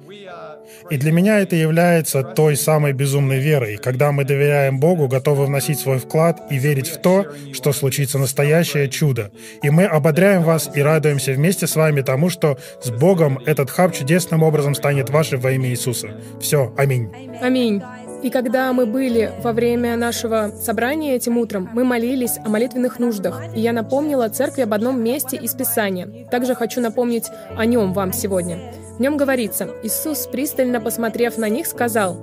И 0.89 0.98
для 0.98 1.12
меня 1.12 1.39
это 1.39 1.56
является 1.56 2.24
той 2.24 2.56
самой 2.56 2.94
безумной 2.94 3.39
верой, 3.39 3.77
когда 3.77 4.12
мы 4.12 4.24
доверяем 4.24 4.79
Богу, 4.79 5.08
готовы 5.08 5.46
вносить 5.46 5.79
свой 5.79 6.00
вклад 6.00 6.41
и 6.50 6.58
верить 6.58 6.88
в 6.88 6.98
то, 6.98 7.25
что 7.53 7.74
случится 7.74 8.17
настоящее 8.17 8.89
чудо. 8.89 9.32
И 9.63 9.70
мы 9.70 9.86
ободряем 9.86 10.44
вас 10.44 10.70
и 10.74 10.82
радуемся 10.82 11.34
вместе 11.34 11.67
с 11.67 11.75
вами 11.75 12.01
тому, 12.01 12.29
что 12.29 12.58
с 12.82 12.89
Богом 12.89 13.39
этот 13.46 13.70
хаб 13.70 13.94
чудесным 13.94 14.44
образом 14.44 14.75
станет 14.75 15.10
вашим 15.10 15.39
во 15.39 15.51
имя 15.51 15.70
Иисуса. 15.70 16.10
Все, 16.39 16.74
аминь. 16.77 17.10
Аминь. 17.41 17.82
И 18.24 18.29
когда 18.32 18.74
мы 18.74 18.86
были 18.86 19.32
во 19.44 19.53
время 19.53 19.96
нашего 19.96 20.51
собрания 20.60 21.15
этим 21.15 21.38
утром, 21.38 21.70
мы 21.72 21.84
молились 21.84 22.38
о 22.44 22.50
молитвенных 22.50 22.98
нуждах. 23.00 23.44
И 23.56 23.60
я 23.60 23.74
напомнила 23.74 24.27
церкви 24.29 24.62
об 24.62 24.74
одном 24.74 25.03
месте 25.03 25.38
из 25.38 25.53
Писания. 25.53 26.27
Также 26.32 26.56
хочу 26.56 26.82
напомнить 26.82 27.25
о 27.56 27.65
нем 27.65 27.94
вам 27.94 28.13
сегодня. 28.13 28.74
В 28.98 29.00
нем 29.00 29.16
говорится, 29.16 29.70
Иисус, 29.84 30.25
пристально 30.25 30.82
посмотрев 30.82 31.38
на 31.38 31.50
них, 31.50 31.68
сказал, 31.68 32.18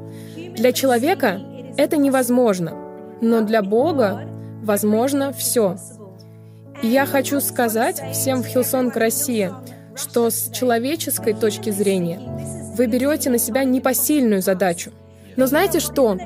«Для 0.57 0.73
человека 0.73 1.41
это 1.77 1.97
невозможно, 1.97 2.75
но 3.21 3.43
для 3.43 3.63
Бога 3.63 4.29
возможно 4.63 5.33
все». 5.33 5.77
И 6.83 6.89
я 6.89 7.07
хочу 7.07 7.41
сказать 7.41 8.03
всем 8.13 8.43
в 8.43 8.47
Hillsong 8.47 8.97
России, 8.97 9.53
что 9.95 10.31
с 10.31 10.51
человеческой 10.51 11.35
точки 11.35 11.71
зрения 11.71 12.21
вы 12.77 12.87
берете 12.87 13.31
на 13.31 13.39
себя 13.39 13.63
непосильную 13.63 14.43
задачу. 14.43 14.91
Но 15.37 15.47
знаете 15.47 15.79
что? 15.79 16.19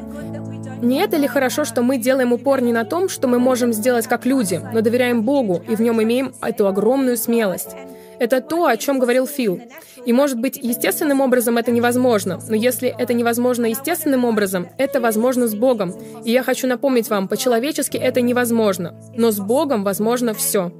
Не 0.80 1.00
это 1.00 1.18
ли 1.18 1.26
хорошо, 1.26 1.66
что 1.66 1.82
мы 1.82 1.98
делаем 1.98 2.32
упор 2.32 2.62
не 2.62 2.72
на 2.72 2.84
том, 2.84 3.10
что 3.10 3.28
мы 3.28 3.38
можем 3.38 3.74
сделать 3.74 4.06
как 4.06 4.24
люди, 4.24 4.60
но 4.72 4.80
доверяем 4.80 5.22
Богу 5.24 5.62
и 5.68 5.76
в 5.76 5.80
нем 5.80 6.02
имеем 6.02 6.32
эту 6.40 6.66
огромную 6.66 7.18
смелость? 7.18 7.76
Это 8.18 8.40
то, 8.40 8.66
о 8.66 8.76
чем 8.76 8.98
говорил 8.98 9.26
Фил. 9.26 9.60
И, 10.08 10.12
может 10.14 10.40
быть, 10.40 10.56
естественным 10.56 11.20
образом 11.20 11.58
это 11.58 11.70
невозможно, 11.70 12.40
но 12.48 12.56
если 12.56 12.88
это 12.88 13.12
невозможно 13.12 13.66
естественным 13.66 14.24
образом, 14.24 14.70
это 14.78 15.02
возможно 15.02 15.48
с 15.48 15.54
Богом. 15.54 15.92
И 16.24 16.30
я 16.30 16.42
хочу 16.42 16.66
напомнить 16.66 17.10
вам, 17.10 17.28
по-человечески 17.28 17.98
это 17.98 18.22
невозможно, 18.22 18.98
но 19.14 19.30
с 19.30 19.38
Богом 19.38 19.84
возможно 19.84 20.32
все. 20.32 20.72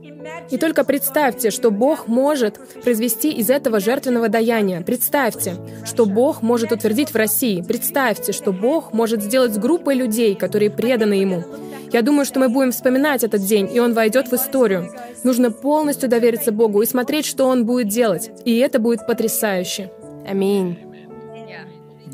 И 0.50 0.56
только 0.56 0.82
представьте, 0.82 1.50
что 1.50 1.70
Бог 1.70 2.08
может 2.08 2.58
произвести 2.82 3.30
из 3.30 3.50
этого 3.50 3.80
жертвенного 3.80 4.30
даяния. 4.30 4.80
Представьте, 4.80 5.56
что 5.84 6.06
Бог 6.06 6.40
может 6.40 6.72
утвердить 6.72 7.10
в 7.10 7.16
России. 7.16 7.60
Представьте, 7.60 8.32
что 8.32 8.50
Бог 8.50 8.94
может 8.94 9.22
сделать 9.22 9.52
с 9.52 9.58
группой 9.58 9.94
людей, 9.94 10.36
которые 10.36 10.70
преданы 10.70 11.12
Ему. 11.12 11.44
Я 11.92 12.02
думаю, 12.02 12.24
что 12.24 12.38
мы 12.40 12.48
будем 12.48 12.70
вспоминать 12.72 13.24
этот 13.24 13.42
день, 13.42 13.68
и 13.72 13.80
он 13.80 13.94
войдет 13.94 14.28
в 14.28 14.34
историю. 14.34 14.90
Нужно 15.24 15.50
полностью 15.50 16.08
довериться 16.08 16.52
Богу 16.52 16.82
и 16.82 16.86
смотреть, 16.86 17.24
что 17.26 17.46
Он 17.46 17.64
будет 17.64 17.88
делать. 17.88 18.30
И 18.44 18.58
это 18.58 18.78
будет 18.78 19.06
потрясающе. 19.06 19.90
Аминь. 20.26 20.78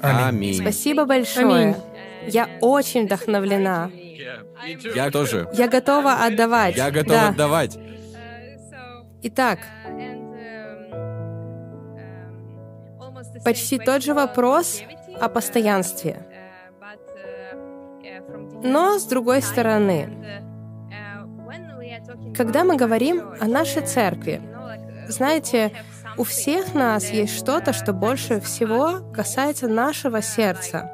Аминь. 0.02 0.54
Спасибо 0.60 1.04
большое. 1.06 1.46
Аминь. 1.46 1.76
Я 2.28 2.48
очень 2.60 3.06
вдохновлена. 3.06 3.90
Я 4.94 5.10
тоже. 5.10 5.48
Я 5.54 5.68
готова 5.68 6.24
отдавать. 6.24 6.76
Я 6.76 6.90
готов 6.90 7.12
Да. 7.12 7.28
отдавать. 7.28 7.78
Итак, 9.22 9.58
почти 13.44 13.78
тот 13.78 14.02
же 14.02 14.14
вопрос 14.14 14.82
о 15.20 15.28
постоянстве. 15.28 16.26
Но 18.64 18.98
с 18.98 19.04
другой 19.04 19.42
стороны, 19.42 20.08
когда 22.34 22.64
мы 22.64 22.76
говорим 22.76 23.22
о 23.38 23.46
нашей 23.46 23.82
церкви, 23.82 24.40
знаете, 25.06 25.72
у 26.16 26.24
всех 26.24 26.74
нас 26.74 27.10
есть 27.10 27.36
что-то, 27.36 27.74
что 27.74 27.92
больше 27.92 28.40
всего 28.40 29.00
касается 29.12 29.68
нашего 29.68 30.22
сердца. 30.22 30.90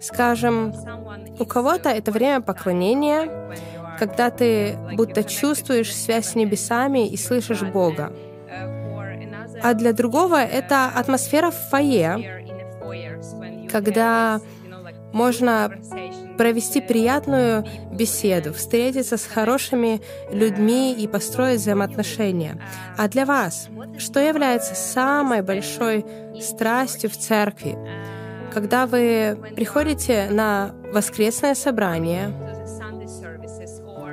Скажем, 0.00 0.72
у 1.38 1.44
кого-то 1.44 1.90
это 1.90 2.10
время 2.10 2.40
поклонения, 2.40 3.28
когда 3.98 4.30
ты 4.30 4.78
будто 4.94 5.24
чувствуешь 5.24 5.94
связь 5.94 6.28
с 6.28 6.34
небесами 6.34 7.06
и 7.06 7.18
слышишь 7.18 7.62
Бога. 7.62 8.12
А 9.62 9.74
для 9.74 9.92
другого 9.92 10.36
это 10.36 10.86
атмосфера 10.86 11.50
в 11.50 11.56
фойе, 11.70 12.46
когда 13.70 14.40
можно 15.12 15.70
провести 16.38 16.80
приятную 16.80 17.66
беседу, 17.92 18.54
встретиться 18.54 19.16
с 19.16 19.26
хорошими 19.26 20.00
людьми 20.32 20.94
и 20.94 21.06
построить 21.08 21.60
взаимоотношения. 21.60 22.62
А 22.96 23.08
для 23.08 23.26
вас, 23.26 23.68
что 23.98 24.20
является 24.20 24.74
самой 24.74 25.42
большой 25.42 26.06
страстью 26.40 27.10
в 27.10 27.16
церкви? 27.16 27.76
Когда 28.54 28.86
вы 28.86 29.36
приходите 29.56 30.28
на 30.30 30.70
воскресное 30.92 31.54
собрание 31.54 32.32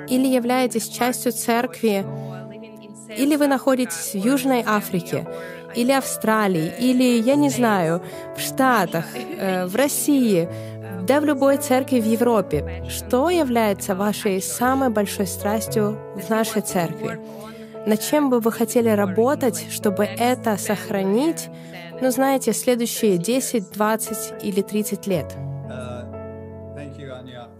или 0.10 0.28
являетесь 0.28 0.90
частью 0.90 1.32
церкви, 1.32 2.06
или 3.16 3.36
вы 3.38 3.48
находитесь 3.48 4.14
в 4.14 4.16
Южной 4.16 4.64
Африке, 4.66 5.26
или 5.76 5.92
Австралии, 5.92 6.72
или, 6.80 7.22
я 7.22 7.36
не 7.36 7.50
знаю, 7.50 8.02
в 8.36 8.40
Штатах, 8.40 9.06
э, 9.16 9.66
в 9.66 9.76
России, 9.76 10.48
да 11.06 11.20
в 11.20 11.26
любой 11.26 11.58
церкви 11.58 12.00
в 12.00 12.06
Европе. 12.06 12.84
Что 12.90 13.30
является 13.30 13.96
вашей 13.96 14.42
самой 14.42 14.90
большой 14.90 15.28
страстью 15.28 16.00
в 16.16 16.30
нашей 16.30 16.62
церкви? 16.62 17.20
Над 17.86 18.02
чем 18.02 18.30
бы 18.30 18.40
вы 18.40 18.52
хотели 18.52 18.90
работать, 18.90 19.68
чтобы 19.70 20.06
это 20.06 20.58
сохранить, 20.58 21.50
ну, 22.02 22.10
знаете, 22.10 22.54
следующие 22.54 23.18
10, 23.18 23.72
20 23.72 24.44
или 24.44 24.62
30 24.62 25.08
лет? 25.08 25.36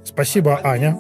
Спасибо, 0.04 0.60
Аня. 0.64 0.98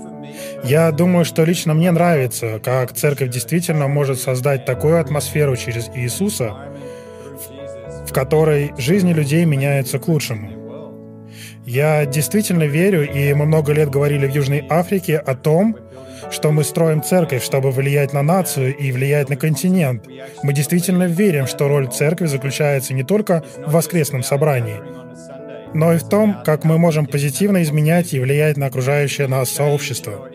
Я 0.63 0.91
думаю, 0.91 1.25
что 1.25 1.43
лично 1.43 1.73
мне 1.73 1.91
нравится, 1.91 2.59
как 2.63 2.93
церковь 2.93 3.29
действительно 3.29 3.87
может 3.87 4.19
создать 4.19 4.65
такую 4.65 4.99
атмосферу 4.99 5.55
через 5.55 5.89
Иисуса, 5.95 6.53
в 8.05 8.13
которой 8.13 8.73
жизни 8.77 9.13
людей 9.13 9.45
меняются 9.45 9.97
к 9.97 10.07
лучшему. 10.07 10.54
Я 11.65 12.05
действительно 12.05 12.63
верю, 12.63 13.11
и 13.11 13.33
мы 13.33 13.45
много 13.45 13.73
лет 13.73 13.89
говорили 13.89 14.27
в 14.27 14.35
Южной 14.35 14.65
Африке 14.69 15.17
о 15.17 15.35
том, 15.35 15.75
что 16.31 16.51
мы 16.51 16.63
строим 16.63 17.01
церковь, 17.01 17.43
чтобы 17.43 17.71
влиять 17.71 18.13
на 18.13 18.21
нацию 18.21 18.75
и 18.75 18.91
влиять 18.91 19.29
на 19.29 19.35
континент. 19.35 20.05
Мы 20.43 20.53
действительно 20.53 21.03
верим, 21.03 21.47
что 21.47 21.67
роль 21.67 21.87
церкви 21.87 22.27
заключается 22.27 22.93
не 22.93 23.03
только 23.03 23.43
в 23.57 23.71
воскресном 23.71 24.23
собрании, 24.23 24.79
но 25.73 25.93
и 25.93 25.97
в 25.97 26.07
том, 26.07 26.41
как 26.45 26.63
мы 26.63 26.77
можем 26.77 27.05
позитивно 27.05 27.63
изменять 27.63 28.13
и 28.13 28.19
влиять 28.19 28.57
на 28.57 28.67
окружающее 28.67 29.27
нас 29.27 29.49
сообщество. 29.49 30.29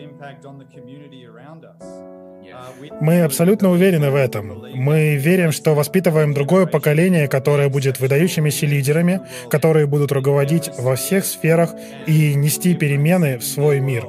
Мы 3.01 3.21
абсолютно 3.21 3.71
уверены 3.71 4.11
в 4.11 4.15
этом. 4.15 4.63
Мы 4.75 5.15
верим, 5.15 5.51
что 5.51 5.73
воспитываем 5.73 6.33
другое 6.33 6.67
поколение, 6.67 7.27
которое 7.27 7.67
будет 7.67 7.99
выдающимися 7.99 8.67
лидерами, 8.67 9.21
которые 9.49 9.87
будут 9.87 10.11
руководить 10.11 10.69
во 10.77 10.95
всех 10.95 11.25
сферах 11.25 11.73
и 12.05 12.35
нести 12.35 12.75
перемены 12.75 13.39
в 13.39 13.43
свой 13.43 13.79
мир 13.79 14.05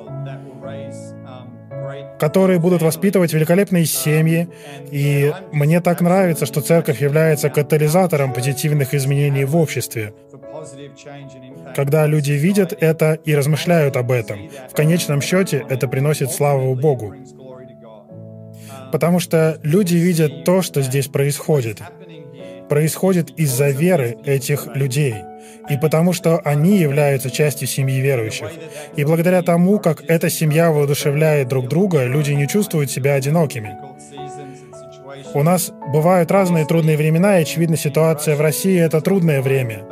которые 2.19 2.61
будут 2.61 2.83
воспитывать 2.83 3.33
великолепные 3.33 3.85
семьи. 3.85 4.49
И 4.93 5.33
мне 5.51 5.81
так 5.81 6.01
нравится, 6.01 6.47
что 6.47 6.61
церковь 6.61 7.03
является 7.03 7.51
катализатором 7.51 8.33
позитивных 8.33 8.95
изменений 8.95 9.45
в 9.45 9.57
обществе. 9.57 10.15
Когда 11.75 12.07
люди 12.07 12.31
видят 12.31 12.81
это 12.81 13.15
и 13.25 13.35
размышляют 13.35 13.97
об 13.97 14.13
этом, 14.13 14.39
в 14.71 14.77
конечном 14.77 15.21
счете 15.21 15.67
это 15.69 15.89
приносит 15.89 16.31
славу 16.31 16.77
Богу. 16.77 17.13
Потому 18.93 19.21
что 19.21 19.59
люди 19.63 19.97
видят 19.97 20.45
то, 20.45 20.61
что 20.61 20.83
здесь 20.83 21.09
происходит. 21.09 21.81
Происходит 22.69 23.31
из-за 23.31 23.71
веры 23.71 24.19
этих 24.25 24.67
людей. 24.77 25.15
И 25.71 25.79
потому 25.79 26.13
что 26.13 26.41
они 26.45 26.79
являются 26.79 27.31
частью 27.31 27.69
семьи 27.69 28.01
верующих. 28.01 28.51
И 28.97 29.05
благодаря 29.05 29.43
тому, 29.43 29.79
как 29.79 30.03
эта 30.09 30.29
семья 30.29 30.71
воодушевляет 30.71 31.49
друг 31.49 31.69
друга, 31.69 32.05
люди 32.05 32.33
не 32.33 32.47
чувствуют 32.47 32.91
себя 32.91 33.15
одинокими. 33.15 33.77
У 35.35 35.43
нас 35.43 35.73
бывают 35.93 36.31
разные 36.31 36.67
трудные 36.67 36.97
времена, 36.97 37.39
и, 37.39 37.43
очевидно, 37.43 37.77
ситуация 37.77 38.37
в 38.37 38.41
России— 38.41 38.79
это 38.81 39.01
трудное 39.01 39.41
время. 39.41 39.85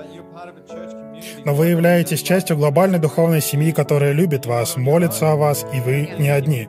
Вы 1.53 1.67
являетесь 1.67 2.23
частью 2.23 2.57
глобальной 2.57 2.99
духовной 2.99 3.41
семьи, 3.41 3.73
которая 3.73 4.13
любит 4.13 4.47
вас, 4.47 4.77
молится 4.77 5.33
о 5.33 5.37
вас, 5.37 5.65
и 5.75 5.81
вы 5.81 6.11
не 6.19 6.29
одни. 6.29 6.69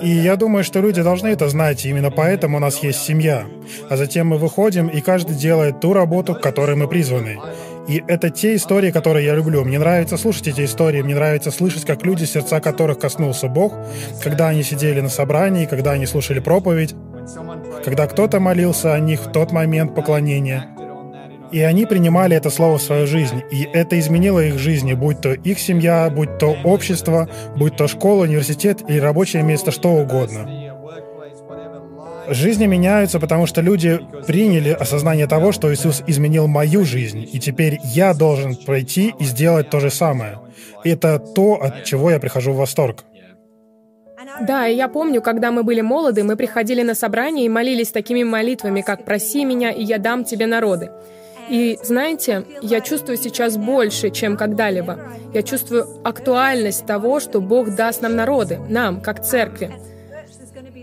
И 0.00 0.08
я 0.08 0.36
думаю, 0.36 0.64
что 0.64 0.80
люди 0.80 1.02
должны 1.02 1.28
это 1.28 1.48
знать, 1.48 1.84
и 1.84 1.90
именно 1.90 2.10
поэтому 2.10 2.56
у 2.56 2.60
нас 2.60 2.82
есть 2.82 3.02
семья. 3.02 3.44
А 3.88 3.96
затем 3.96 4.28
мы 4.28 4.38
выходим, 4.38 4.88
и 4.88 5.00
каждый 5.00 5.36
делает 5.36 5.80
ту 5.80 5.92
работу, 5.92 6.34
к 6.34 6.40
которой 6.40 6.76
мы 6.76 6.88
призваны. 6.88 7.38
И 7.86 8.02
это 8.08 8.30
те 8.30 8.56
истории, 8.56 8.90
которые 8.90 9.26
я 9.26 9.34
люблю. 9.34 9.62
Мне 9.64 9.78
нравится 9.78 10.16
слушать 10.16 10.48
эти 10.48 10.64
истории, 10.64 11.02
мне 11.02 11.14
нравится 11.14 11.50
слышать, 11.50 11.84
как 11.84 12.04
люди, 12.04 12.24
сердца 12.24 12.60
которых 12.60 12.98
коснулся 12.98 13.48
Бог, 13.48 13.74
когда 14.22 14.48
они 14.48 14.62
сидели 14.62 15.00
на 15.00 15.10
собрании, 15.10 15.66
когда 15.66 15.92
они 15.92 16.06
слушали 16.06 16.40
проповедь, 16.40 16.94
когда 17.84 18.06
кто-то 18.06 18.40
молился 18.40 18.94
о 18.94 19.00
них 19.00 19.20
в 19.20 19.32
тот 19.32 19.52
момент 19.52 19.94
поклонения. 19.94 20.73
И 21.52 21.60
они 21.60 21.86
принимали 21.86 22.36
это 22.36 22.50
слово 22.50 22.78
в 22.78 22.82
свою 22.82 23.06
жизнь, 23.06 23.42
и 23.50 23.68
это 23.72 23.98
изменило 23.98 24.40
их 24.40 24.58
жизни, 24.58 24.94
будь 24.94 25.20
то 25.20 25.32
их 25.32 25.58
семья, 25.58 26.10
будь 26.10 26.38
то 26.38 26.56
общество, 26.64 27.28
будь 27.56 27.76
то 27.76 27.86
школа, 27.86 28.22
университет 28.22 28.82
или 28.88 28.98
рабочее 28.98 29.42
место, 29.42 29.70
что 29.70 29.90
угодно. 29.90 30.48
Жизни 32.28 32.66
меняются, 32.66 33.20
потому 33.20 33.46
что 33.46 33.60
люди 33.60 34.00
приняли 34.26 34.70
осознание 34.70 35.26
того, 35.26 35.52
что 35.52 35.72
Иисус 35.72 36.02
изменил 36.06 36.46
мою 36.46 36.84
жизнь, 36.84 37.28
и 37.30 37.38
теперь 37.38 37.78
я 37.84 38.14
должен 38.14 38.56
пройти 38.56 39.14
и 39.18 39.24
сделать 39.24 39.68
то 39.70 39.78
же 39.80 39.90
самое. 39.90 40.38
Это 40.84 41.18
то, 41.18 41.62
от 41.62 41.84
чего 41.84 42.10
я 42.10 42.18
прихожу 42.18 42.52
в 42.52 42.56
восторг. 42.56 43.04
Да, 44.40 44.66
и 44.66 44.74
я 44.74 44.88
помню, 44.88 45.22
когда 45.22 45.50
мы 45.50 45.62
были 45.62 45.80
молоды, 45.80 46.24
мы 46.24 46.36
приходили 46.36 46.82
на 46.82 46.94
собрание 46.94 47.46
и 47.46 47.48
молились 47.48 47.92
такими 47.92 48.24
молитвами, 48.24 48.80
как 48.80 49.04
«Проси 49.04 49.44
меня, 49.44 49.70
и 49.70 49.84
я 49.84 49.98
дам 49.98 50.24
тебе 50.24 50.46
народы». 50.46 50.90
И 51.48 51.78
знаете, 51.82 52.44
я 52.62 52.80
чувствую 52.80 53.16
сейчас 53.16 53.56
больше, 53.56 54.10
чем 54.10 54.36
когда-либо. 54.36 54.98
Я 55.32 55.42
чувствую 55.42 55.86
актуальность 56.04 56.86
того, 56.86 57.20
что 57.20 57.40
Бог 57.40 57.74
даст 57.74 58.02
нам 58.02 58.16
народы, 58.16 58.58
нам, 58.68 59.00
как 59.00 59.24
церкви. 59.24 59.72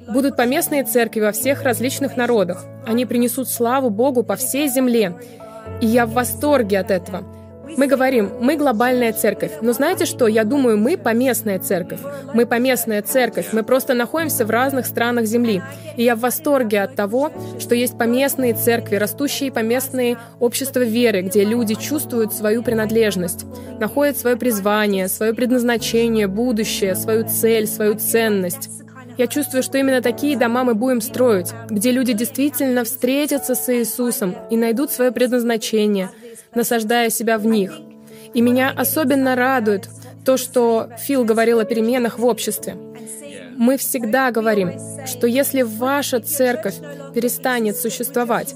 Будут 0.07 0.35
поместные 0.35 0.83
церкви 0.83 1.21
во 1.21 1.31
всех 1.31 1.63
различных 1.63 2.17
народах. 2.17 2.65
Они 2.85 3.05
принесут 3.05 3.47
славу 3.47 3.89
Богу 3.89 4.23
по 4.23 4.35
всей 4.35 4.67
земле. 4.67 5.15
И 5.79 5.87
я 5.87 6.05
в 6.05 6.11
восторге 6.11 6.79
от 6.79 6.91
этого. 6.91 7.23
Мы 7.77 7.87
говорим, 7.87 8.31
мы 8.41 8.57
глобальная 8.57 9.13
церковь. 9.13 9.51
Но 9.61 9.73
знаете 9.73 10.05
что? 10.05 10.27
Я 10.27 10.43
думаю, 10.43 10.77
мы 10.77 10.97
поместная 10.97 11.59
церковь. 11.59 11.99
Мы 12.33 12.45
поместная 12.45 13.01
церковь. 13.01 13.47
Мы 13.53 13.63
просто 13.63 13.93
находимся 13.93 14.45
в 14.45 14.49
разных 14.49 14.85
странах 14.85 15.25
Земли. 15.25 15.61
И 15.95 16.03
я 16.03 16.15
в 16.15 16.19
восторге 16.19 16.81
от 16.81 16.95
того, 16.95 17.31
что 17.59 17.75
есть 17.75 17.97
поместные 17.97 18.53
церкви, 18.53 18.95
растущие 18.95 19.51
поместные 19.51 20.17
общества 20.39 20.81
веры, 20.81 21.21
где 21.21 21.43
люди 21.43 21.75
чувствуют 21.75 22.33
свою 22.33 22.63
принадлежность, 22.63 23.45
находят 23.79 24.17
свое 24.17 24.35
призвание, 24.35 25.07
свое 25.07 25.33
предназначение, 25.33 26.27
будущее, 26.27 26.95
свою 26.95 27.27
цель, 27.27 27.67
свою 27.67 27.95
ценность. 27.95 28.69
Я 29.17 29.27
чувствую, 29.27 29.61
что 29.61 29.77
именно 29.77 30.01
такие 30.01 30.37
дома 30.37 30.63
мы 30.63 30.73
будем 30.73 31.01
строить, 31.01 31.51
где 31.69 31.91
люди 31.91 32.13
действительно 32.13 32.83
встретятся 32.83 33.55
с 33.55 33.71
Иисусом 33.71 34.35
и 34.49 34.57
найдут 34.57 34.91
свое 34.91 35.11
предназначение– 35.11 36.09
насаждая 36.55 37.09
себя 37.09 37.37
в 37.37 37.45
них. 37.45 37.73
И 38.33 38.41
меня 38.41 38.73
особенно 38.75 39.35
радует 39.35 39.89
то, 40.25 40.37
что 40.37 40.89
Фил 40.99 41.25
говорил 41.25 41.59
о 41.59 41.65
переменах 41.65 42.19
в 42.19 42.25
обществе. 42.25 42.75
Мы 43.57 43.77
всегда 43.77 44.31
говорим, 44.31 44.71
что 45.05 45.27
если 45.27 45.61
ваша 45.61 46.19
церковь 46.19 46.75
перестанет 47.13 47.77
существовать, 47.77 48.55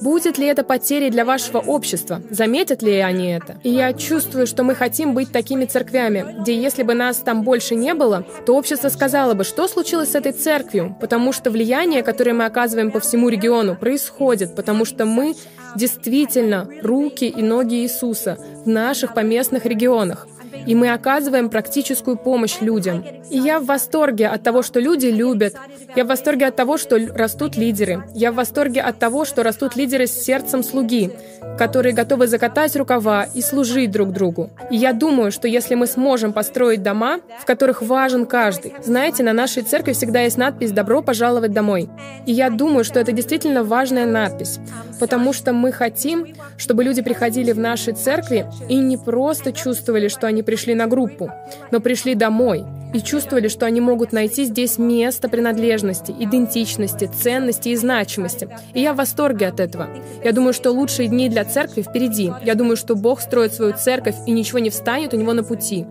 Будет 0.00 0.38
ли 0.38 0.46
это 0.46 0.62
потерей 0.62 1.10
для 1.10 1.24
вашего 1.24 1.58
общества? 1.58 2.20
Заметят 2.30 2.82
ли 2.82 2.98
они 2.98 3.32
это? 3.32 3.58
И 3.62 3.70
я 3.70 3.92
чувствую, 3.92 4.46
что 4.46 4.62
мы 4.64 4.74
хотим 4.74 5.14
быть 5.14 5.32
такими 5.32 5.64
церквями, 5.64 6.36
где 6.40 6.54
если 6.54 6.82
бы 6.82 6.94
нас 6.94 7.18
там 7.18 7.42
больше 7.42 7.74
не 7.74 7.94
было, 7.94 8.24
то 8.46 8.56
общество 8.56 8.88
сказало 8.88 9.34
бы, 9.34 9.44
что 9.44 9.68
случилось 9.68 10.12
с 10.12 10.14
этой 10.14 10.32
церковью, 10.32 10.96
потому 11.00 11.32
что 11.32 11.50
влияние, 11.50 12.02
которое 12.02 12.32
мы 12.32 12.44
оказываем 12.44 12.90
по 12.90 13.00
всему 13.00 13.28
региону, 13.28 13.76
происходит, 13.76 14.54
потому 14.54 14.84
что 14.84 15.04
мы 15.04 15.34
действительно 15.76 16.68
руки 16.82 17.24
и 17.24 17.42
ноги 17.42 17.82
Иисуса 17.82 18.38
в 18.64 18.68
наших 18.68 19.14
поместных 19.14 19.66
регионах 19.66 20.26
и 20.66 20.74
мы 20.74 20.92
оказываем 20.92 21.48
практическую 21.48 22.16
помощь 22.16 22.60
людям. 22.60 23.04
И 23.30 23.38
я 23.38 23.60
в 23.60 23.66
восторге 23.66 24.28
от 24.28 24.42
того, 24.42 24.62
что 24.62 24.80
люди 24.80 25.06
любят. 25.06 25.54
Я 25.94 26.04
в 26.04 26.08
восторге 26.08 26.46
от 26.46 26.56
того, 26.56 26.78
что 26.78 26.98
растут 27.14 27.56
лидеры. 27.56 28.04
Я 28.14 28.32
в 28.32 28.36
восторге 28.36 28.80
от 28.80 28.98
того, 28.98 29.24
что 29.24 29.42
растут 29.42 29.76
лидеры 29.76 30.06
с 30.06 30.12
сердцем 30.12 30.62
слуги, 30.62 31.10
которые 31.58 31.94
готовы 31.94 32.26
закатать 32.26 32.76
рукава 32.76 33.24
и 33.24 33.42
служить 33.42 33.90
друг 33.90 34.12
другу. 34.12 34.50
И 34.70 34.76
я 34.76 34.92
думаю, 34.92 35.32
что 35.32 35.48
если 35.48 35.74
мы 35.74 35.86
сможем 35.86 36.32
построить 36.32 36.82
дома, 36.82 37.20
в 37.40 37.44
которых 37.44 37.82
важен 37.82 38.26
каждый. 38.26 38.74
Знаете, 38.82 39.22
на 39.22 39.32
нашей 39.32 39.62
церкви 39.62 39.92
всегда 39.92 40.20
есть 40.20 40.36
надпись 40.36 40.72
«Добро 40.72 41.02
пожаловать 41.02 41.52
домой». 41.52 41.88
И 42.26 42.32
я 42.32 42.50
думаю, 42.50 42.84
что 42.84 43.00
это 43.00 43.12
действительно 43.12 43.64
важная 43.64 44.06
надпись, 44.06 44.58
потому 45.00 45.32
что 45.32 45.52
мы 45.52 45.72
хотим, 45.72 46.26
чтобы 46.56 46.84
люди 46.84 47.02
приходили 47.02 47.52
в 47.52 47.58
наши 47.58 47.92
церкви 47.92 48.46
и 48.68 48.76
не 48.76 48.96
просто 48.96 49.52
чувствовали, 49.52 50.08
что 50.08 50.26
они 50.26 50.37
пришли 50.42 50.74
на 50.74 50.86
группу, 50.86 51.30
но 51.70 51.80
пришли 51.80 52.14
домой 52.14 52.64
и 52.92 53.00
чувствовали, 53.00 53.48
что 53.48 53.66
они 53.66 53.80
могут 53.80 54.12
найти 54.12 54.44
здесь 54.44 54.78
место 54.78 55.28
принадлежности, 55.28 56.14
идентичности, 56.18 57.10
ценности 57.14 57.70
и 57.70 57.76
значимости. 57.76 58.48
И 58.74 58.80
я 58.80 58.94
в 58.94 58.96
восторге 58.96 59.48
от 59.48 59.60
этого. 59.60 59.88
Я 60.24 60.32
думаю, 60.32 60.52
что 60.54 60.70
лучшие 60.70 61.08
дни 61.08 61.28
для 61.28 61.44
церкви 61.44 61.82
впереди. 61.82 62.32
Я 62.44 62.54
думаю, 62.54 62.76
что 62.76 62.94
Бог 62.94 63.20
строит 63.20 63.52
свою 63.52 63.74
церковь, 63.74 64.16
и 64.26 64.30
ничего 64.30 64.58
не 64.58 64.70
встанет 64.70 65.12
у 65.14 65.16
него 65.16 65.32
на 65.34 65.44
пути. 65.44 65.86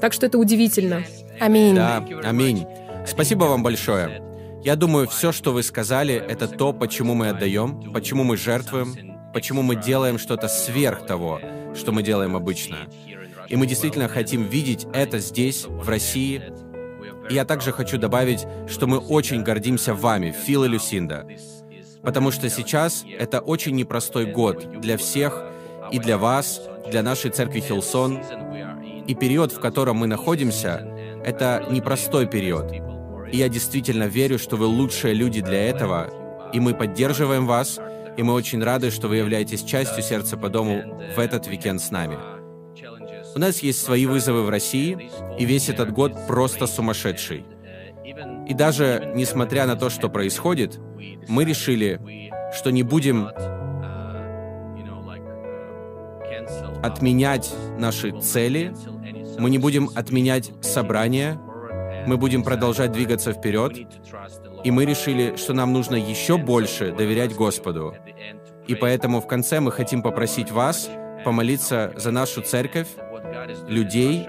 Так 0.00 0.12
что 0.12 0.26
это 0.26 0.38
удивительно. 0.38 1.02
Аминь. 1.40 1.74
Да, 1.74 2.04
аминь. 2.24 2.66
Спасибо 3.06 3.44
вам 3.44 3.62
большое. 3.62 4.22
Я 4.62 4.76
думаю, 4.76 5.08
все, 5.08 5.32
что 5.32 5.52
вы 5.52 5.64
сказали, 5.64 6.14
это 6.14 6.46
то, 6.46 6.72
почему 6.72 7.14
мы 7.14 7.30
отдаем, 7.30 7.92
почему 7.92 8.22
мы 8.22 8.36
жертвуем, 8.36 9.18
почему 9.34 9.62
мы 9.62 9.74
делаем 9.74 10.18
что-то 10.18 10.46
сверх 10.46 11.04
того, 11.04 11.40
что 11.74 11.90
мы 11.90 12.04
делаем 12.04 12.36
обычно. 12.36 12.76
И 13.52 13.56
мы 13.56 13.66
действительно 13.66 14.08
хотим 14.08 14.44
видеть 14.44 14.86
это 14.94 15.18
здесь, 15.18 15.66
в 15.66 15.86
России. 15.86 16.42
И 17.28 17.34
я 17.34 17.44
также 17.44 17.70
хочу 17.70 17.98
добавить, 17.98 18.46
что 18.66 18.86
мы 18.86 18.96
очень 18.96 19.42
гордимся 19.42 19.92
вами, 19.92 20.32
Фил 20.32 20.64
и 20.64 20.68
Люсинда. 20.68 21.28
Потому 22.02 22.30
что 22.30 22.48
сейчас 22.48 23.04
это 23.18 23.40
очень 23.40 23.76
непростой 23.76 24.24
год 24.24 24.80
для 24.80 24.96
всех, 24.96 25.44
и 25.92 25.98
для 25.98 26.16
вас, 26.16 26.62
для 26.90 27.02
нашей 27.02 27.30
церкви 27.30 27.60
Хилсон. 27.60 28.20
И 29.06 29.14
период, 29.14 29.52
в 29.52 29.60
котором 29.60 29.98
мы 29.98 30.06
находимся, 30.06 30.88
это 31.22 31.66
непростой 31.70 32.26
период. 32.26 32.72
И 33.30 33.36
я 33.36 33.50
действительно 33.50 34.04
верю, 34.04 34.38
что 34.38 34.56
вы 34.56 34.64
лучшие 34.64 35.12
люди 35.12 35.42
для 35.42 35.68
этого, 35.68 36.08
и 36.54 36.58
мы 36.60 36.72
поддерживаем 36.72 37.46
вас, 37.46 37.78
и 38.16 38.22
мы 38.22 38.32
очень 38.32 38.64
рады, 38.64 38.90
что 38.90 39.08
вы 39.08 39.16
являетесь 39.16 39.62
частью 39.62 40.02
сердца 40.02 40.38
по 40.38 40.48
дому 40.48 41.02
в 41.14 41.18
этот 41.18 41.46
уикенд 41.48 41.82
с 41.82 41.90
нами. 41.90 42.16
У 43.34 43.38
нас 43.38 43.60
есть 43.60 43.82
свои 43.82 44.06
вызовы 44.06 44.42
в 44.42 44.48
России, 44.48 45.10
и 45.38 45.44
весь 45.44 45.68
этот 45.68 45.92
год 45.92 46.12
просто 46.26 46.66
сумасшедший. 46.66 47.44
И 48.46 48.54
даже 48.54 49.12
несмотря 49.14 49.66
на 49.66 49.76
то, 49.76 49.88
что 49.90 50.08
происходит, 50.08 50.78
мы 51.28 51.44
решили, 51.44 52.00
что 52.54 52.70
не 52.70 52.82
будем 52.82 53.28
отменять 56.82 57.54
наши 57.78 58.20
цели, 58.20 58.74
мы 59.38 59.48
не 59.50 59.58
будем 59.58 59.90
отменять 59.94 60.50
собрания, 60.60 61.40
мы 62.06 62.16
будем 62.16 62.42
продолжать 62.42 62.92
двигаться 62.92 63.32
вперед, 63.32 63.78
и 64.64 64.70
мы 64.70 64.84
решили, 64.84 65.36
что 65.36 65.54
нам 65.54 65.72
нужно 65.72 65.94
еще 65.94 66.36
больше 66.36 66.92
доверять 66.92 67.34
Господу. 67.34 67.94
И 68.66 68.74
поэтому 68.74 69.20
в 69.20 69.26
конце 69.26 69.60
мы 69.60 69.72
хотим 69.72 70.02
попросить 70.02 70.50
вас 70.50 70.90
помолиться 71.24 71.92
за 71.96 72.10
нашу 72.10 72.42
церковь, 72.42 72.88
людей, 73.68 74.26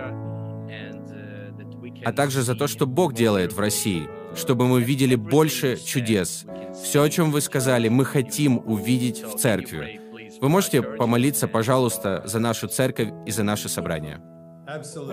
а 2.05 2.11
также 2.11 2.41
за 2.41 2.55
то, 2.55 2.67
что 2.67 2.85
Бог 2.85 3.13
делает 3.13 3.53
в 3.53 3.59
России, 3.59 4.07
чтобы 4.35 4.67
мы 4.67 4.81
видели 4.81 5.15
больше 5.15 5.77
чудес. 5.77 6.45
Все, 6.83 7.03
о 7.03 7.09
чем 7.09 7.31
вы 7.31 7.41
сказали, 7.41 7.87
мы 7.87 8.05
хотим 8.05 8.57
увидеть 8.57 9.23
в 9.23 9.37
церкви. 9.37 10.01
Вы 10.41 10.49
можете 10.49 10.81
помолиться, 10.81 11.47
пожалуйста, 11.47 12.21
за 12.25 12.39
нашу 12.39 12.67
церковь 12.67 13.09
и 13.25 13.31
за 13.31 13.43
наше 13.43 13.69
собрание? 13.69 14.19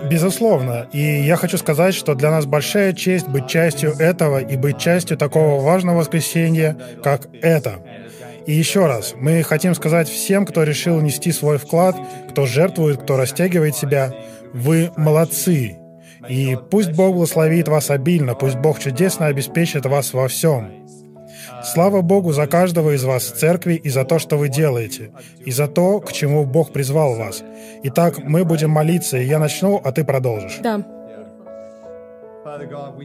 Безусловно. 0.09 0.87
И 0.93 0.99
я 0.99 1.35
хочу 1.35 1.57
сказать, 1.57 1.93
что 1.93 2.15
для 2.15 2.31
нас 2.31 2.45
большая 2.45 2.93
честь 2.93 3.27
быть 3.27 3.47
частью 3.47 3.91
этого 3.91 4.39
и 4.39 4.55
быть 4.55 4.77
частью 4.77 5.17
такого 5.17 5.61
важного 5.61 5.97
воскресенья, 5.97 6.77
как 7.03 7.27
это. 7.41 7.79
И 8.51 8.53
еще 8.53 8.85
раз, 8.85 9.13
мы 9.17 9.43
хотим 9.43 9.73
сказать 9.73 10.09
всем, 10.09 10.45
кто 10.45 10.63
решил 10.63 10.99
нести 10.99 11.31
свой 11.31 11.57
вклад, 11.57 11.95
кто 12.29 12.45
жертвует, 12.45 13.01
кто 13.01 13.15
растягивает 13.15 13.77
себя, 13.77 14.13
вы 14.51 14.91
молодцы. 14.97 15.77
И 16.27 16.57
пусть 16.69 16.91
Бог 16.91 17.15
благословит 17.15 17.69
вас 17.69 17.89
обильно, 17.89 18.35
пусть 18.35 18.57
Бог 18.57 18.77
чудесно 18.79 19.27
обеспечит 19.27 19.85
вас 19.85 20.11
во 20.11 20.27
всем. 20.27 20.69
Слава 21.63 22.01
Богу 22.01 22.33
за 22.33 22.45
каждого 22.45 22.93
из 22.93 23.05
вас 23.05 23.31
в 23.31 23.37
церкви 23.37 23.75
и 23.75 23.89
за 23.89 24.03
то, 24.03 24.19
что 24.19 24.35
вы 24.35 24.49
делаете, 24.49 25.11
и 25.45 25.51
за 25.51 25.69
то, 25.69 26.01
к 26.01 26.11
чему 26.11 26.43
Бог 26.43 26.73
призвал 26.73 27.15
вас. 27.15 27.43
Итак, 27.83 28.17
мы 28.21 28.43
будем 28.43 28.71
молиться, 28.71 29.17
и 29.17 29.27
я 29.27 29.39
начну, 29.39 29.79
а 29.81 29.93
ты 29.93 30.03
продолжишь. 30.03 30.57
Да. 30.61 30.85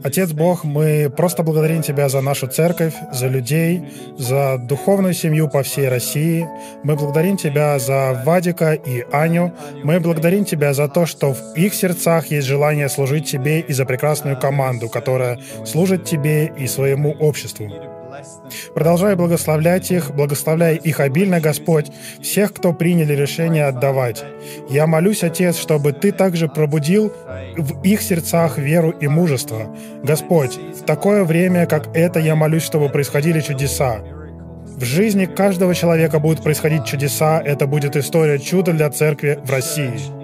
Отец 0.03 0.33
Бог, 0.33 0.65
мы 0.65 1.11
просто 1.15 1.43
благодарим 1.43 1.83
Тебя 1.83 2.09
за 2.09 2.21
нашу 2.21 2.47
церковь, 2.47 2.95
за 3.13 3.29
людей, 3.29 3.83
за 4.19 4.59
духовную 4.59 5.15
семью 5.15 5.49
по 5.49 5.63
всей 5.63 5.89
России. 5.89 6.49
Мы 6.83 6.97
благодарим 6.97 7.37
Тебя 7.37 7.79
за 7.79 8.23
Вадика 8.25 8.73
и 8.75 9.05
Аню. 9.13 9.53
Мы 9.85 10.01
благодарим 10.01 10.45
Тебя 10.45 10.75
за 10.75 10.89
то, 10.89 11.07
что 11.07 11.33
в 11.33 11.55
их 11.55 11.75
сердцах 11.75 12.27
есть 12.29 12.47
желание 12.47 12.89
служить 12.89 13.27
Тебе 13.27 13.61
и 13.61 13.73
за 13.73 13.85
прекрасную 13.85 14.39
команду, 14.39 14.89
которая 14.89 15.39
служит 15.65 16.05
Тебе 16.05 16.47
и 16.47 16.67
своему 16.67 17.13
обществу. 17.13 17.96
Продолжай 18.75 19.17
благословлять 19.17 19.91
их, 19.91 20.15
благословляй 20.15 20.77
их 20.77 21.01
обильно, 21.01 21.41
Господь, 21.41 21.91
всех, 22.21 22.53
кто 22.53 22.73
приняли 22.73 23.15
решение 23.15 23.67
отдавать. 23.67 24.25
Я 24.69 24.87
молюсь, 24.87 25.23
Отец, 25.23 25.57
чтобы 25.57 25.93
Ты 25.93 26.13
также 26.13 26.49
пробудил 26.49 27.13
в 27.57 27.83
их 27.83 28.03
сердцах 28.03 28.59
веру 28.59 28.91
и 28.91 29.09
мужество. 29.09 29.75
Господь, 30.03 30.57
в 30.57 30.85
такое 30.85 31.25
время, 31.25 31.67
как 31.67 31.95
это, 31.97 32.21
я 32.21 32.35
молюсь, 32.37 32.63
чтобы 32.63 32.89
происходили 32.89 33.41
чудеса. 33.41 34.01
В 34.77 34.85
жизни 34.85 35.25
каждого 35.25 35.75
человека 35.75 36.19
будут 36.19 36.43
происходить 36.43 36.85
чудеса. 36.85 37.41
Это 37.43 37.67
будет 37.67 37.97
история 37.97 38.39
чуда 38.39 38.73
для 38.73 38.91
церкви 38.91 39.39
в 39.43 39.51
России. 39.51 40.16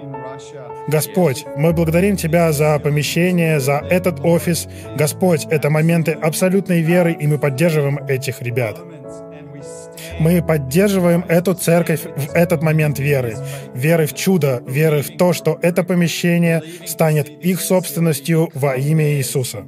Господь, 0.87 1.45
мы 1.55 1.71
благодарим 1.71 2.17
Тебя 2.17 2.51
за 2.51 2.77
помещение, 2.79 3.59
за 3.59 3.83
этот 3.89 4.19
офис. 4.23 4.67
Господь, 4.97 5.45
это 5.49 5.69
моменты 5.69 6.11
абсолютной 6.11 6.81
веры, 6.81 7.13
и 7.13 7.25
мы 7.27 7.37
поддерживаем 7.37 7.99
этих 8.07 8.41
ребят. 8.41 8.79
Мы 10.19 10.43
поддерживаем 10.43 11.25
эту 11.27 11.53
церковь 11.53 12.01
в 12.03 12.33
этот 12.33 12.61
момент 12.61 12.99
веры. 12.99 13.35
Веры 13.73 14.05
в 14.05 14.13
чудо, 14.13 14.61
веры 14.67 15.01
в 15.01 15.17
то, 15.17 15.33
что 15.33 15.57
это 15.61 15.83
помещение 15.83 16.61
станет 16.85 17.29
их 17.29 17.61
собственностью 17.61 18.49
во 18.53 18.75
имя 18.75 19.13
Иисуса. 19.13 19.65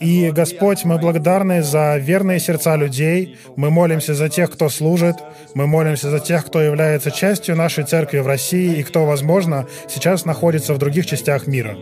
И, 0.00 0.30
Господь, 0.30 0.84
мы 0.84 0.96
благодарны 0.98 1.62
за 1.62 1.96
верные 1.96 2.38
сердца 2.38 2.76
людей. 2.76 3.36
Мы 3.56 3.70
молимся 3.70 4.14
за 4.14 4.28
тех, 4.28 4.50
кто 4.52 4.68
служит. 4.68 5.16
Мы 5.54 5.66
молимся 5.66 6.08
за 6.08 6.20
тех, 6.20 6.46
кто 6.46 6.60
является 6.60 7.10
частью 7.10 7.56
нашей 7.56 7.82
церкви 7.82 8.18
в 8.18 8.26
России 8.28 8.78
и 8.78 8.84
кто, 8.84 9.06
возможно, 9.06 9.66
сейчас 9.88 10.24
находится 10.24 10.72
в 10.72 10.78
других 10.78 11.06
частях 11.06 11.48
мира. 11.48 11.76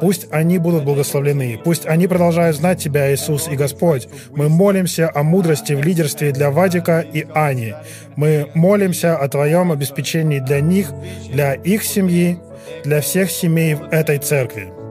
Пусть 0.00 0.26
они 0.32 0.58
будут 0.58 0.84
благословлены. 0.84 1.60
Пусть 1.62 1.86
они 1.86 2.08
продолжают 2.08 2.56
знать 2.56 2.82
Тебя, 2.82 3.14
Иисус 3.14 3.46
и 3.46 3.54
Господь. 3.54 4.08
Мы 4.32 4.48
молимся 4.48 5.08
о 5.14 5.22
мудрости 5.22 5.72
в 5.74 5.84
лидерстве 5.84 6.32
для 6.32 6.50
Вадика 6.50 6.98
и 7.00 7.26
Ани. 7.32 7.74
Мы 8.16 8.48
молимся 8.54 9.16
о 9.16 9.28
Твоем 9.28 9.70
обеспечении 9.70 10.40
для 10.40 10.60
них, 10.60 10.88
для 11.30 11.54
их 11.54 11.84
семьи, 11.84 12.38
для 12.84 13.00
всех 13.00 13.30
семей 13.30 13.74
в 13.74 13.84
этой 13.92 14.18
церкви. 14.18 14.81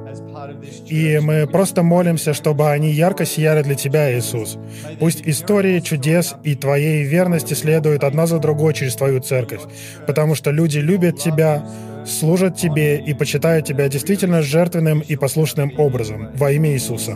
И 0.87 1.19
мы 1.19 1.47
просто 1.47 1.83
молимся, 1.83 2.33
чтобы 2.33 2.69
они 2.69 2.91
ярко 2.91 3.25
сияли 3.25 3.63
для 3.63 3.75
Тебя, 3.75 4.17
Иисус. 4.17 4.57
Пусть 4.99 5.21
истории 5.25 5.79
чудес 5.79 6.35
и 6.43 6.55
Твоей 6.55 7.03
верности 7.03 7.53
следуют 7.53 8.03
одна 8.03 8.27
за 8.27 8.39
другой 8.39 8.73
через 8.73 8.95
Твою 8.95 9.19
церковь, 9.19 9.61
потому 10.07 10.35
что 10.35 10.51
люди 10.51 10.79
любят 10.79 11.19
Тебя, 11.19 11.65
служат 12.05 12.57
Тебе 12.57 12.99
и 12.99 13.13
почитают 13.13 13.65
Тебя 13.65 13.87
действительно 13.87 14.41
жертвенным 14.41 14.99
и 14.99 15.15
послушным 15.15 15.73
образом 15.79 16.29
во 16.35 16.51
имя 16.51 16.71
Иисуса. 16.73 17.15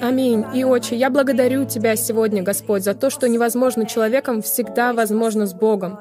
Аминь. 0.00 0.44
И, 0.54 0.64
Отче, 0.64 0.96
я 0.96 1.08
благодарю 1.08 1.64
Тебя 1.64 1.96
сегодня, 1.96 2.42
Господь, 2.42 2.82
за 2.82 2.94
то, 2.94 3.08
что 3.08 3.28
невозможно 3.28 3.86
человеком 3.86 4.42
всегда 4.42 4.92
возможно 4.92 5.46
с 5.46 5.54
Богом. 5.54 5.98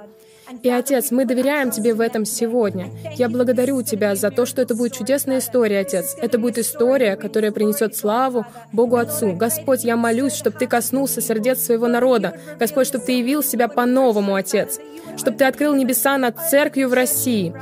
И, 0.62 0.70
Отец, 0.70 1.12
мы 1.12 1.26
доверяем 1.26 1.72
Тебе 1.72 1.94
в 1.94 2.02
этом 2.02 2.26
сегодня. 2.26 2.90
Я 3.16 3.30
благодарю 3.30 3.82
Тебя 3.82 4.16
за 4.16 4.30
то, 4.30 4.46
что 4.46 4.62
это 4.62 4.76
будет 4.76 4.94
чудесная 4.94 5.40
история, 5.40 5.80
Отец. 5.80 6.16
Это 6.22 6.38
будет 6.38 6.58
история, 6.58 7.16
которая 7.16 7.52
принесет 7.52 7.96
славу 7.96 8.46
Богу 8.72 8.98
Отцу. 8.98 9.34
Господь, 9.34 9.84
я 9.84 9.96
молюсь, 9.96 10.34
чтобы 10.34 10.58
Ты 10.58 10.68
коснулся 10.68 11.22
сердец 11.22 11.62
своего 11.62 11.88
народа. 11.88 12.38
Господь, 12.60 12.88
чтобы 12.88 13.06
Ты 13.06 13.14
явил 13.20 13.44
себя 13.44 13.68
по-новому, 13.68 14.36
Отец. 14.36 14.80
Чтобы 15.18 15.38
Ты 15.38 15.46
открыл 15.46 15.76
небеса 15.76 16.18
над 16.18 16.38
церковью 16.40 16.90
в 16.90 16.94
России. 16.94 17.54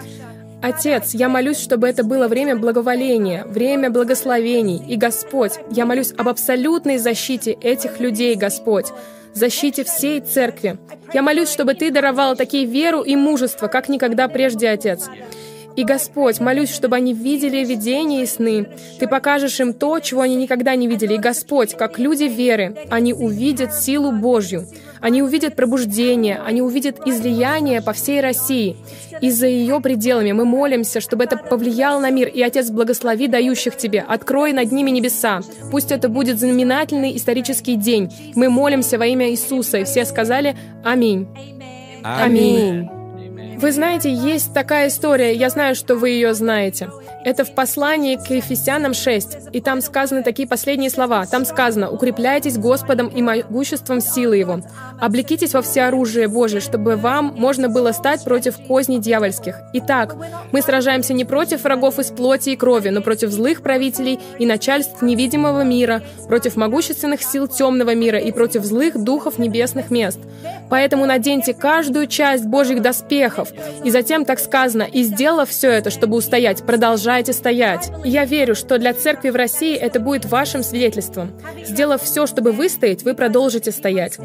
Отец, 0.61 1.15
я 1.15 1.27
молюсь, 1.27 1.59
чтобы 1.59 1.87
это 1.87 2.03
было 2.03 2.27
время 2.27 2.55
благоволения, 2.55 3.45
время 3.45 3.89
благословений. 3.89 4.81
И, 4.87 4.95
Господь, 4.95 5.53
я 5.71 5.85
молюсь 5.85 6.13
об 6.17 6.27
абсолютной 6.27 6.97
защите 6.97 7.51
этих 7.51 7.99
людей, 7.99 8.35
Господь 8.35 8.87
защите 9.33 9.83
всей 9.83 10.21
церкви. 10.21 10.77
Я 11.13 11.21
молюсь, 11.21 11.49
чтобы 11.49 11.73
Ты 11.73 11.91
даровал 11.91 12.35
такие 12.35 12.65
веру 12.65 13.01
и 13.01 13.15
мужество, 13.15 13.67
как 13.67 13.89
никогда 13.89 14.27
прежде, 14.27 14.69
Отец. 14.69 15.09
И, 15.75 15.83
Господь, 15.83 16.39
молюсь, 16.39 16.69
чтобы 16.69 16.97
они 16.97 17.13
видели 17.13 17.63
видения 17.63 18.23
и 18.23 18.25
сны. 18.25 18.67
Ты 18.99 19.07
покажешь 19.07 19.59
им 19.59 19.73
то, 19.73 19.99
чего 19.99 20.21
они 20.21 20.35
никогда 20.35 20.75
не 20.75 20.87
видели. 20.87 21.13
И, 21.13 21.17
Господь, 21.17 21.75
как 21.75 21.97
люди 21.97 22.25
веры, 22.25 22.75
они 22.89 23.13
увидят 23.13 23.73
силу 23.73 24.11
Божью. 24.11 24.67
Они 25.01 25.21
увидят 25.23 25.55
пробуждение, 25.55 26.39
они 26.45 26.61
увидят 26.61 27.07
излияние 27.07 27.81
по 27.81 27.91
всей 27.91 28.21
России. 28.21 28.77
И 29.19 29.31
за 29.31 29.47
ее 29.47 29.79
пределами 29.81 30.31
мы 30.31 30.45
молимся, 30.45 31.01
чтобы 31.01 31.23
это 31.23 31.37
повлияло 31.37 31.99
на 31.99 32.11
мир. 32.11 32.27
И, 32.27 32.41
Отец, 32.41 32.69
благослови 32.69 33.27
дающих 33.27 33.77
Тебе. 33.77 34.05
Открой 34.07 34.53
над 34.53 34.71
ними 34.71 34.91
небеса. 34.91 35.41
Пусть 35.71 35.91
это 35.91 36.07
будет 36.07 36.39
знаменательный 36.39 37.15
исторический 37.17 37.75
день. 37.75 38.11
Мы 38.35 38.49
молимся 38.49 38.97
во 38.97 39.05
имя 39.07 39.29
Иисуса. 39.31 39.79
И 39.79 39.83
все 39.83 40.05
сказали 40.05 40.55
«Аминь». 40.83 41.27
Аминь. 42.03 42.89
Вы 43.57 43.71
знаете, 43.71 44.11
есть 44.11 44.55
такая 44.55 44.87
история, 44.87 45.35
я 45.35 45.49
знаю, 45.49 45.75
что 45.75 45.95
вы 45.95 46.09
ее 46.09 46.33
знаете. 46.33 46.89
Это 47.23 47.45
в 47.45 47.53
послании 47.53 48.15
к 48.15 48.31
Ефесянам 48.31 48.95
6, 48.95 49.53
и 49.53 49.61
там 49.61 49.81
сказаны 49.81 50.23
такие 50.23 50.47
последние 50.47 50.89
слова. 50.89 51.27
Там 51.27 51.45
сказано 51.45 51.91
«Укрепляйтесь 51.91 52.57
Господом 52.57 53.09
и 53.09 53.21
могуществом 53.21 54.01
силы 54.01 54.37
Его. 54.37 54.61
Облекитесь 54.99 55.53
во 55.53 55.61
всеоружие 55.61 56.27
Божие, 56.27 56.61
чтобы 56.61 56.95
вам 56.95 57.35
можно 57.37 57.69
было 57.69 57.91
стать 57.91 58.23
против 58.23 58.57
козней 58.67 58.97
дьявольских. 58.97 59.55
Итак, 59.73 60.15
мы 60.51 60.63
сражаемся 60.63 61.13
не 61.13 61.23
против 61.23 61.63
врагов 61.63 61.99
из 61.99 62.07
плоти 62.07 62.49
и 62.49 62.55
крови, 62.55 62.89
но 62.89 63.01
против 63.01 63.29
злых 63.29 63.61
правителей 63.61 64.19
и 64.39 64.45
начальств 64.47 65.03
невидимого 65.03 65.63
мира, 65.63 66.01
против 66.27 66.55
могущественных 66.55 67.21
сил 67.21 67.47
темного 67.47 67.93
мира 67.93 68.17
и 68.17 68.31
против 68.31 68.63
злых 68.63 68.97
духов 68.97 69.37
небесных 69.37 69.91
мест. 69.91 70.19
Поэтому 70.71 71.05
наденьте 71.05 71.53
каждую 71.53 72.07
часть 72.07 72.45
Божьих 72.45 72.81
доспехов, 72.81 73.49
и 73.83 73.91
затем 73.91 74.25
так 74.25 74.39
сказано, 74.39 74.83
и 74.83 75.03
сделав 75.03 75.49
все 75.49 75.69
это, 75.69 75.91
чтобы 75.91 76.17
устоять, 76.17 76.63
продолжайте 76.63 77.10
стоять. 77.33 77.91
И 78.03 78.09
я 78.09 78.25
верю, 78.25 78.55
что 78.55 78.77
для 78.77 78.93
церкви 78.93 79.29
в 79.29 79.35
России 79.35 79.75
это 79.75 79.99
будет 79.99 80.25
вашим 80.25 80.63
свидетельством. 80.63 81.31
Сделав 81.65 82.01
все, 82.01 82.25
чтобы 82.25 82.51
выстоять, 82.51 83.03
вы 83.03 83.13
продолжите 83.13 83.71
стоять. 83.71 84.17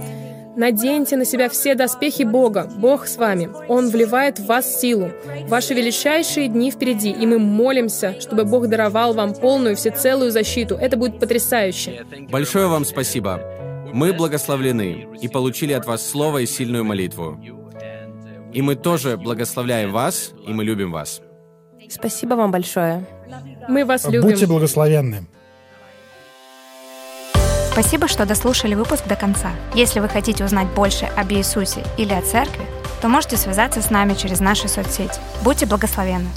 Наденьте 0.57 1.19
на 1.19 1.27
себя 1.27 1.51
все 1.51 1.75
доспехи 1.75 2.23
Бога. 2.23 2.71
Бог 2.79 3.07
с 3.07 3.19
вами. 3.19 3.51
Он 3.69 3.91
вливает 3.91 4.39
в 4.39 4.47
вас 4.47 4.81
силу. 4.81 5.11
Ваши 5.49 5.75
величайшие 5.75 6.49
дни 6.49 6.71
впереди, 6.71 7.11
и 7.11 7.27
мы 7.27 7.39
молимся, 7.39 8.17
чтобы 8.21 8.45
Бог 8.45 8.67
даровал 8.69 9.13
вам 9.13 9.35
полную 9.35 9.77
всецелую 9.77 10.31
защиту. 10.31 10.77
Это 10.77 10.97
будет 10.97 11.21
потрясающе. 11.21 12.07
Большое 12.31 12.69
вам 12.69 12.87
спасибо. 12.87 13.43
Мы 13.93 14.15
благословлены 14.15 15.07
и 15.21 15.29
получили 15.29 15.75
от 15.75 15.87
вас 15.87 16.09
слово 16.09 16.39
и 16.39 16.47
сильную 16.47 16.85
молитву. 16.85 17.39
И 18.55 18.63
мы 18.63 18.77
тоже 18.77 19.19
благословляем 19.19 19.93
вас, 19.93 20.33
и 20.47 20.53
мы 20.55 20.65
любим 20.65 20.91
вас. 20.91 21.21
Спасибо 21.91 22.35
вам 22.35 22.51
большое. 22.51 23.05
Мы 23.69 23.85
вас 23.85 24.05
любим. 24.05 24.23
Будьте 24.23 24.47
благословенны. 24.47 25.25
Спасибо, 27.73 28.09
что 28.09 28.25
дослушали 28.25 28.75
выпуск 28.75 29.07
до 29.07 29.17
конца. 29.17 29.51
Если 29.75 30.01
вы 30.01 30.09
хотите 30.09 30.45
узнать 30.45 30.67
больше 30.69 31.05
об 31.05 31.31
Иисусе 31.33 31.85
или 31.99 32.15
о 32.15 32.23
церкви, 32.23 32.65
то 33.03 33.09
можете 33.09 33.37
связаться 33.37 33.83
с 33.83 33.91
нами 33.91 34.15
через 34.15 34.41
наши 34.41 34.67
соцсети. 34.67 35.21
Будьте 35.43 35.67
благословенны! 35.67 36.29